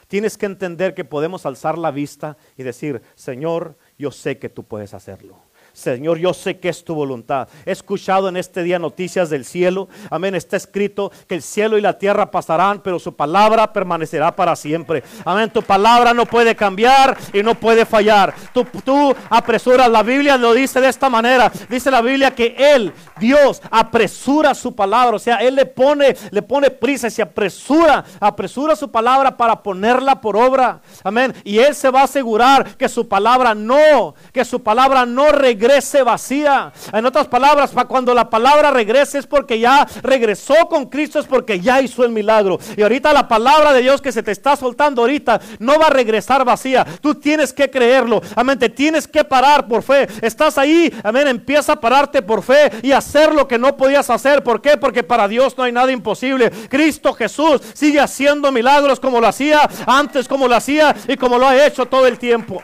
[0.09, 4.65] Tienes que entender que podemos alzar la vista y decir, Señor, yo sé que tú
[4.65, 5.46] puedes hacerlo.
[5.77, 7.49] Señor, yo sé que es tu voluntad.
[7.67, 9.91] He escuchado en este día noticias del cielo.
[10.09, 10.35] Amén.
[10.35, 15.05] Está escrito que el cielo y la tierra pasarán, pero su palabra permanecerá para siempre.
[15.23, 15.51] Amén.
[15.51, 18.35] Tu palabra no puede cambiar y no puede fallar.
[18.55, 19.91] Tú, tú apresuras.
[19.91, 21.53] La Biblia lo dice de esta manera.
[21.69, 25.17] Dice la Biblia que Él, Dios, apresura su palabra.
[25.17, 29.63] O sea, Él le pone, le pone prisa y se apresura, apresura su palabra para
[29.63, 30.81] ponerla por obra.
[31.05, 31.35] Amén.
[31.45, 35.66] Y Él se va a asegurar que su palabra no, que su palabra no regrese
[35.67, 36.73] regrese vacía.
[36.93, 41.27] En otras palabras, para cuando la palabra regrese es porque ya regresó con Cristo, es
[41.27, 42.59] porque ya hizo el milagro.
[42.77, 45.91] Y ahorita la palabra de Dios que se te está soltando ahorita no va a
[45.91, 46.87] regresar vacía.
[47.01, 48.23] Tú tienes que creerlo.
[48.37, 48.59] Amén.
[48.59, 50.07] Te tienes que parar por fe.
[50.23, 50.93] Estás ahí.
[51.03, 51.27] Amén.
[51.29, 54.45] Empieza a pararte por fe y hacer lo que no podías hacer.
[54.45, 54.77] ¿Por qué?
[54.77, 56.51] Porque para Dios no hay nada imposible.
[56.69, 61.49] Cristo Jesús sigue haciendo milagros como lo hacía antes, como lo hacía y como lo
[61.49, 62.63] ha hecho todo el tiempo.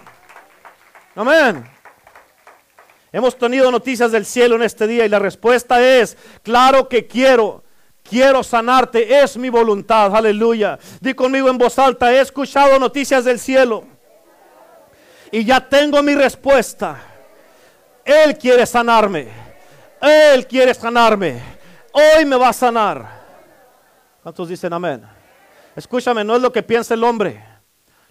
[1.16, 1.71] Amén.
[3.12, 7.62] Hemos tenido noticias del cielo en este día y la respuesta es, claro que quiero.
[8.02, 10.78] Quiero sanarte, es mi voluntad, aleluya.
[11.00, 13.84] Di conmigo en voz alta, he escuchado noticias del cielo
[15.30, 17.00] y ya tengo mi respuesta.
[18.04, 19.28] Él quiere sanarme,
[20.00, 21.40] Él quiere sanarme.
[21.92, 23.22] Hoy me va a sanar.
[24.22, 25.04] ¿Cuántos dicen amén?
[25.76, 27.42] Escúchame, no es lo que piensa el hombre,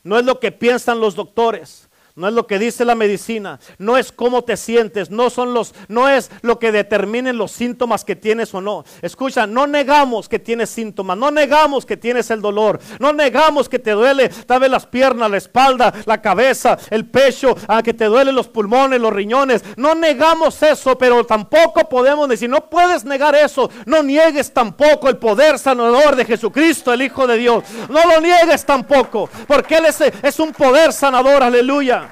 [0.04, 1.90] no es lo que piensan los doctores,
[2.22, 5.74] no es lo que dice la medicina, no es cómo te sientes, no son los
[5.88, 8.86] no es lo que determinen los síntomas que tienes o no.
[9.02, 13.80] Escucha, no negamos que tienes síntomas, no negamos que tienes el dolor, no negamos que
[13.80, 18.06] te duele tal vez las piernas, la espalda, la cabeza, el pecho, ah, que te
[18.06, 19.64] duelen los pulmones, los riñones.
[19.76, 25.18] No negamos eso, pero tampoco podemos decir, no puedes negar eso, no niegues tampoco el
[25.18, 27.64] poder sanador de Jesucristo, el Hijo de Dios.
[27.90, 29.86] No lo niegues tampoco, porque Él
[30.22, 32.11] es un poder sanador, aleluya.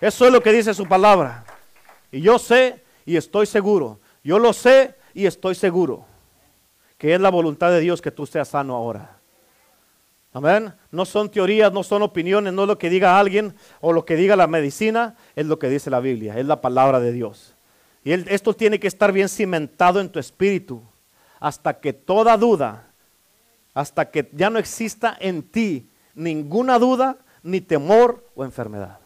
[0.00, 1.44] Eso es lo que dice su palabra.
[2.10, 4.00] Y yo sé y estoy seguro.
[4.22, 6.06] Yo lo sé y estoy seguro
[7.00, 9.18] que es la voluntad de Dios que tú seas sano ahora.
[10.34, 10.74] Amén.
[10.90, 14.16] No son teorías, no son opiniones, no es lo que diga alguien o lo que
[14.16, 17.56] diga la medicina, es lo que dice la Biblia, es la palabra de Dios.
[18.04, 20.82] Y esto tiene que estar bien cimentado en tu espíritu
[21.40, 22.90] hasta que toda duda,
[23.72, 28.99] hasta que ya no exista en ti ninguna duda, ni temor o enfermedad.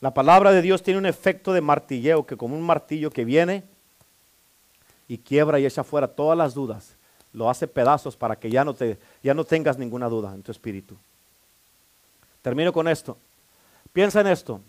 [0.00, 3.64] La palabra de Dios tiene un efecto de martilleo, que como un martillo que viene
[5.08, 6.94] y quiebra y echa fuera todas las dudas,
[7.32, 10.52] lo hace pedazos para que ya no, te, ya no tengas ninguna duda en tu
[10.52, 10.96] espíritu.
[12.42, 13.18] Termino con esto.
[13.92, 14.60] Piensa en esto.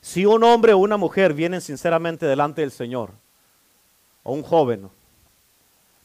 [0.00, 3.12] Si un hombre o una mujer vienen sinceramente delante del Señor,
[4.24, 4.90] o un joven,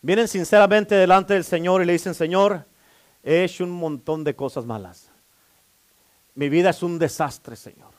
[0.02, 2.66] vienen sinceramente delante del Señor y le dicen, Señor,
[3.24, 5.10] he hecho un montón de cosas malas.
[6.36, 7.97] Mi vida es un desastre, Señor.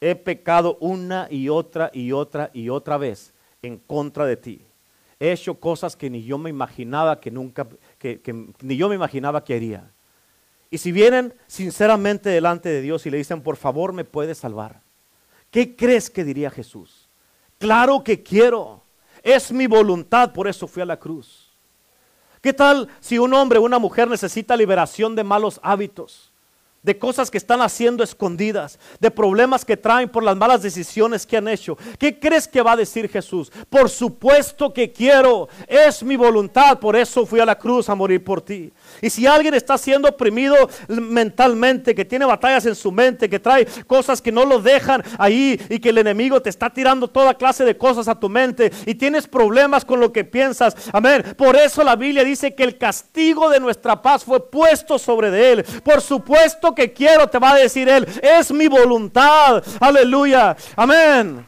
[0.00, 4.62] He pecado una y otra y otra y otra vez en contra de ti.
[5.20, 7.66] He hecho cosas que ni yo me imaginaba que nunca,
[7.98, 8.20] que,
[8.60, 9.90] ni yo me imaginaba que haría.
[10.70, 14.80] Y si vienen sinceramente delante de Dios y le dicen, por favor, me puedes salvar,
[15.50, 17.08] ¿qué crees que diría Jesús?
[17.58, 18.82] Claro que quiero.
[19.22, 21.48] Es mi voluntad, por eso fui a la cruz.
[22.40, 26.27] ¿Qué tal si un hombre o una mujer necesita liberación de malos hábitos?
[26.82, 31.36] De cosas que están haciendo escondidas, de problemas que traen por las malas decisiones que
[31.36, 31.76] han hecho.
[31.98, 33.50] ¿Qué crees que va a decir Jesús?
[33.68, 38.22] Por supuesto que quiero, es mi voluntad, por eso fui a la cruz a morir
[38.22, 38.72] por ti.
[39.00, 40.56] Y si alguien está siendo oprimido
[40.88, 45.60] mentalmente, que tiene batallas en su mente, que trae cosas que no lo dejan ahí
[45.68, 48.94] y que el enemigo te está tirando toda clase de cosas a tu mente y
[48.94, 51.24] tienes problemas con lo que piensas, amén.
[51.36, 55.52] Por eso la Biblia dice que el castigo de nuestra paz fue puesto sobre de
[55.52, 55.64] él.
[55.82, 58.06] Por supuesto que quiero, te va a decir Él.
[58.22, 59.62] Es mi voluntad.
[59.80, 60.56] Aleluya.
[60.76, 61.46] Amén.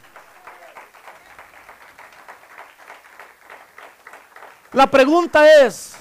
[4.73, 5.95] La pregunta es,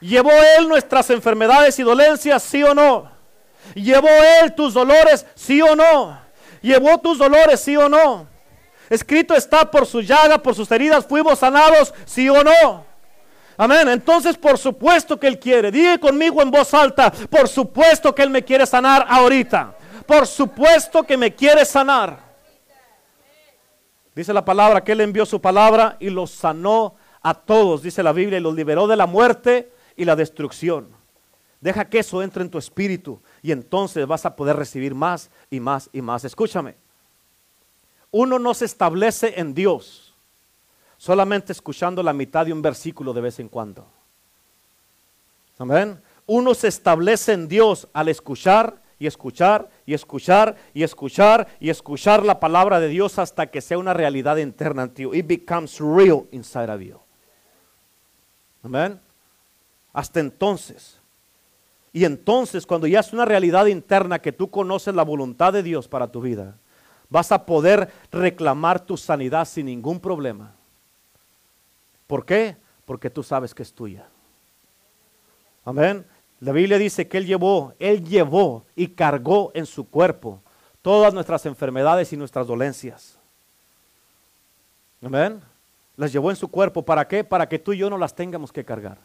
[0.00, 3.10] ¿llevó Él nuestras enfermedades y dolencias, sí o no?
[3.74, 4.08] ¿Llevó
[4.42, 6.18] Él tus dolores, sí o no?
[6.62, 8.26] ¿Llevó tus dolores, sí o no?
[8.88, 12.84] Escrito está por su llaga, por sus heridas, fuimos sanados, sí o no.
[13.56, 13.88] Amén.
[13.88, 15.70] Entonces, por supuesto que Él quiere.
[15.70, 19.74] Dije conmigo en voz alta, por supuesto que Él me quiere sanar ahorita.
[20.06, 22.18] Por supuesto que me quiere sanar.
[24.14, 28.12] Dice la palabra que Él envió su palabra y los sanó a todos, dice la
[28.12, 30.88] Biblia, y los liberó de la muerte y la destrucción.
[31.60, 35.60] Deja que eso entre en tu espíritu y entonces vas a poder recibir más y
[35.60, 36.24] más y más.
[36.24, 36.76] Escúchame.
[38.10, 40.06] Uno no se establece en Dios
[40.96, 43.86] solamente escuchando la mitad de un versículo de vez en cuando.
[45.58, 46.00] Amén.
[46.26, 52.24] Uno se establece en Dios al escuchar y escuchar y escuchar y escuchar y escuchar
[52.24, 55.04] la palabra de Dios hasta que sea una realidad interna en ti.
[55.12, 56.98] It becomes real inside of you.
[58.62, 59.05] Amén.
[59.96, 60.98] Hasta entonces.
[61.90, 65.88] Y entonces, cuando ya es una realidad interna que tú conoces la voluntad de Dios
[65.88, 66.58] para tu vida,
[67.08, 70.52] vas a poder reclamar tu sanidad sin ningún problema.
[72.06, 72.58] ¿Por qué?
[72.84, 74.06] Porque tú sabes que es tuya.
[75.64, 76.04] Amén.
[76.40, 80.42] La Biblia dice que Él llevó, Él llevó y cargó en su cuerpo
[80.82, 83.18] todas nuestras enfermedades y nuestras dolencias.
[85.02, 85.40] Amén.
[85.96, 86.84] Las llevó en su cuerpo.
[86.84, 87.24] ¿Para qué?
[87.24, 88.98] Para que tú y yo no las tengamos que cargar.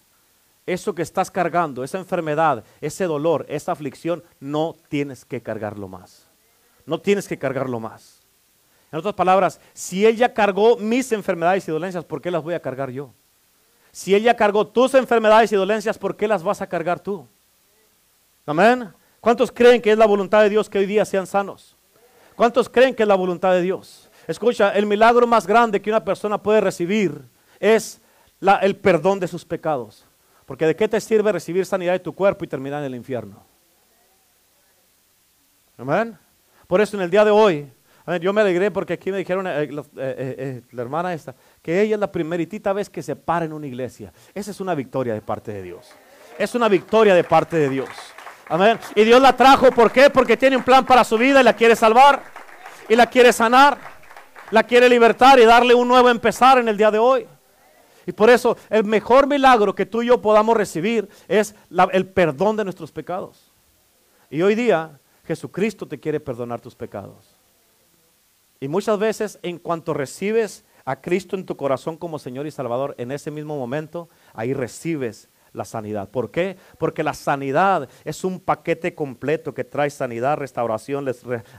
[0.65, 6.27] Eso que estás cargando, esa enfermedad, ese dolor, esa aflicción, no tienes que cargarlo más.
[6.85, 8.21] No tienes que cargarlo más.
[8.91, 12.53] En otras palabras, si Él ya cargó mis enfermedades y dolencias, ¿por qué las voy
[12.53, 13.11] a cargar yo?
[13.91, 17.25] Si Él ya cargó tus enfermedades y dolencias, ¿por qué las vas a cargar tú?
[18.45, 18.93] Amén.
[19.19, 21.75] ¿Cuántos creen que es la voluntad de Dios que hoy día sean sanos?
[22.35, 24.09] ¿Cuántos creen que es la voluntad de Dios?
[24.27, 27.21] Escucha, el milagro más grande que una persona puede recibir
[27.59, 28.01] es
[28.61, 30.05] el perdón de sus pecados.
[30.51, 33.41] Porque ¿de qué te sirve recibir sanidad de tu cuerpo y terminar en el infierno?
[35.77, 36.17] Amén.
[36.67, 37.71] Por eso en el día de hoy
[38.19, 41.95] yo me alegré porque aquí me dijeron eh, eh, eh, la hermana esta, que ella
[41.95, 44.11] es la primeritita vez que se para en una iglesia.
[44.35, 45.87] Esa es una victoria de parte de Dios.
[46.37, 47.87] Es una victoria de parte de Dios.
[48.49, 48.77] Amén.
[48.93, 50.09] Y Dios la trajo, ¿por qué?
[50.09, 52.23] Porque tiene un plan para su vida y la quiere salvar.
[52.89, 53.77] Y la quiere sanar.
[54.49, 57.25] La quiere libertar y darle un nuevo empezar en el día de hoy.
[58.05, 61.55] Y por eso el mejor milagro que tú y yo podamos recibir es
[61.91, 63.51] el perdón de nuestros pecados.
[64.29, 67.35] Y hoy día Jesucristo te quiere perdonar tus pecados.
[68.59, 72.95] Y muchas veces en cuanto recibes a Cristo en tu corazón como Señor y Salvador,
[72.97, 76.09] en ese mismo momento, ahí recibes la sanidad.
[76.09, 76.57] ¿Por qué?
[76.77, 81.05] Porque la sanidad es un paquete completo que trae sanidad, restauración,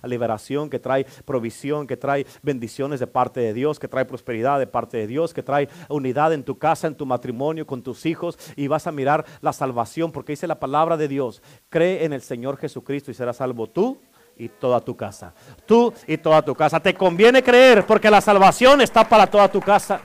[0.03, 4.66] liberación, que trae provisión, que trae bendiciones de parte de Dios, que trae prosperidad de
[4.66, 8.38] parte de Dios, que trae unidad en tu casa, en tu matrimonio, con tus hijos
[8.57, 12.22] y vas a mirar la salvación porque dice la palabra de Dios, cree en el
[12.22, 13.99] Señor Jesucristo y serás salvo tú
[14.36, 15.34] y toda tu casa.
[15.66, 16.80] Tú y toda tu casa.
[16.80, 20.01] Te conviene creer porque la salvación está para toda tu casa.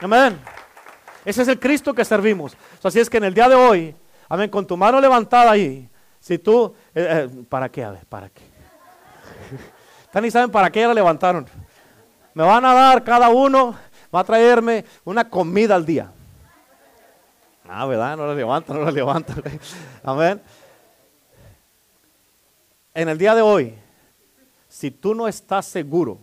[0.00, 0.55] Amén.
[1.26, 2.56] Ese es el Cristo que servimos.
[2.84, 3.96] así es que en el día de hoy,
[4.28, 7.82] amén, con tu mano levantada ahí, si tú, eh, eh, ¿para qué?
[7.82, 8.42] A ver, ¿para qué?
[10.04, 11.44] Ustedes ni saben para qué la levantaron.
[12.32, 13.74] Me van a dar cada uno,
[14.14, 16.12] va a traerme una comida al día.
[17.68, 18.16] Ah, ¿verdad?
[18.16, 19.42] No la levantan, no la levantan.
[20.04, 20.40] Amén.
[22.94, 23.74] En el día de hoy,
[24.68, 26.20] si tú no estás seguro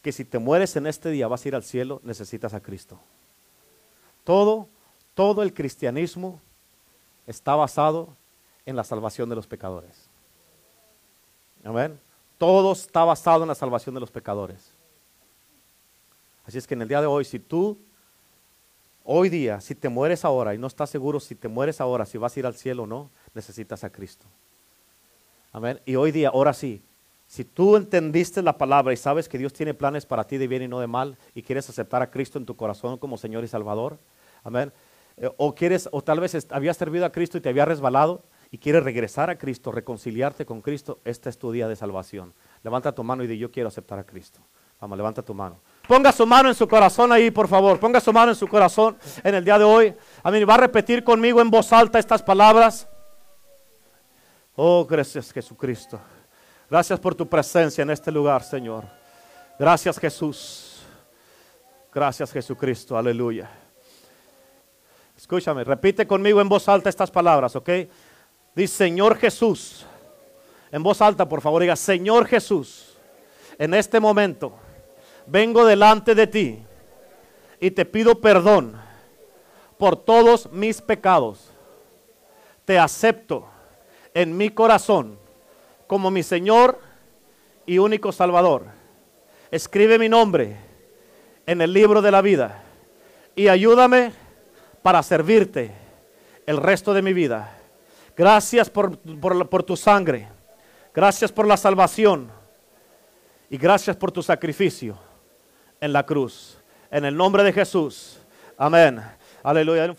[0.00, 3.00] que si te mueres en este día vas a ir al cielo, necesitas a Cristo.
[4.24, 4.68] Todo,
[5.14, 6.40] todo el cristianismo
[7.26, 8.16] está basado
[8.66, 10.08] en la salvación de los pecadores.
[11.64, 11.98] Amén.
[12.38, 14.72] Todo está basado en la salvación de los pecadores.
[16.44, 17.78] Así es que en el día de hoy, si tú,
[19.04, 22.18] hoy día, si te mueres ahora y no estás seguro si te mueres ahora, si
[22.18, 24.26] vas a ir al cielo o no, necesitas a Cristo.
[25.52, 25.80] Amén.
[25.84, 26.82] Y hoy día, ahora sí,
[27.26, 30.62] si tú entendiste la palabra y sabes que Dios tiene planes para ti de bien
[30.62, 33.48] y no de mal y quieres aceptar a Cristo en tu corazón como Señor y
[33.48, 33.98] Salvador,
[34.44, 34.72] Amén.
[35.16, 38.58] Eh, o quieres, o tal vez habías servido a Cristo y te había resbalado y
[38.58, 42.34] quieres regresar a Cristo, reconciliarte con Cristo, este es tu día de salvación.
[42.62, 44.40] Levanta tu mano y di, yo quiero aceptar a Cristo.
[44.80, 45.60] Vamos, levanta tu mano.
[45.86, 47.78] Ponga su mano en su corazón ahí, por favor.
[47.78, 49.94] Ponga su mano en su corazón en el día de hoy.
[50.24, 50.44] Amén.
[50.48, 52.88] Va a repetir conmigo en voz alta estas palabras.
[54.56, 56.00] Oh, gracias Jesucristo.
[56.68, 58.84] Gracias por tu presencia en este lugar, Señor.
[59.58, 60.82] Gracias Jesús.
[61.94, 62.98] Gracias Jesucristo.
[62.98, 63.61] Aleluya.
[65.22, 67.70] Escúchame, repite conmigo en voz alta estas palabras, ¿ok?
[68.56, 69.86] Dice, Señor Jesús,
[70.72, 72.98] en voz alta por favor, diga, Señor Jesús,
[73.56, 74.52] en este momento
[75.28, 76.58] vengo delante de ti
[77.60, 78.74] y te pido perdón
[79.78, 81.52] por todos mis pecados.
[82.64, 83.46] Te acepto
[84.14, 85.20] en mi corazón
[85.86, 86.80] como mi Señor
[87.64, 88.64] y único Salvador.
[89.52, 90.56] Escribe mi nombre
[91.46, 92.64] en el libro de la vida
[93.36, 94.21] y ayúdame
[94.82, 95.72] para servirte
[96.46, 97.56] el resto de mi vida.
[98.16, 98.96] Gracias por,
[99.64, 100.28] tu sangre.
[100.94, 102.30] Gracias por la salvación.
[103.48, 104.98] Y gracias por tu sacrificio
[105.80, 106.58] en la cruz.
[106.90, 108.18] En el nombre de Jesús.
[108.56, 109.02] Amén.
[109.42, 109.94] Aleluya.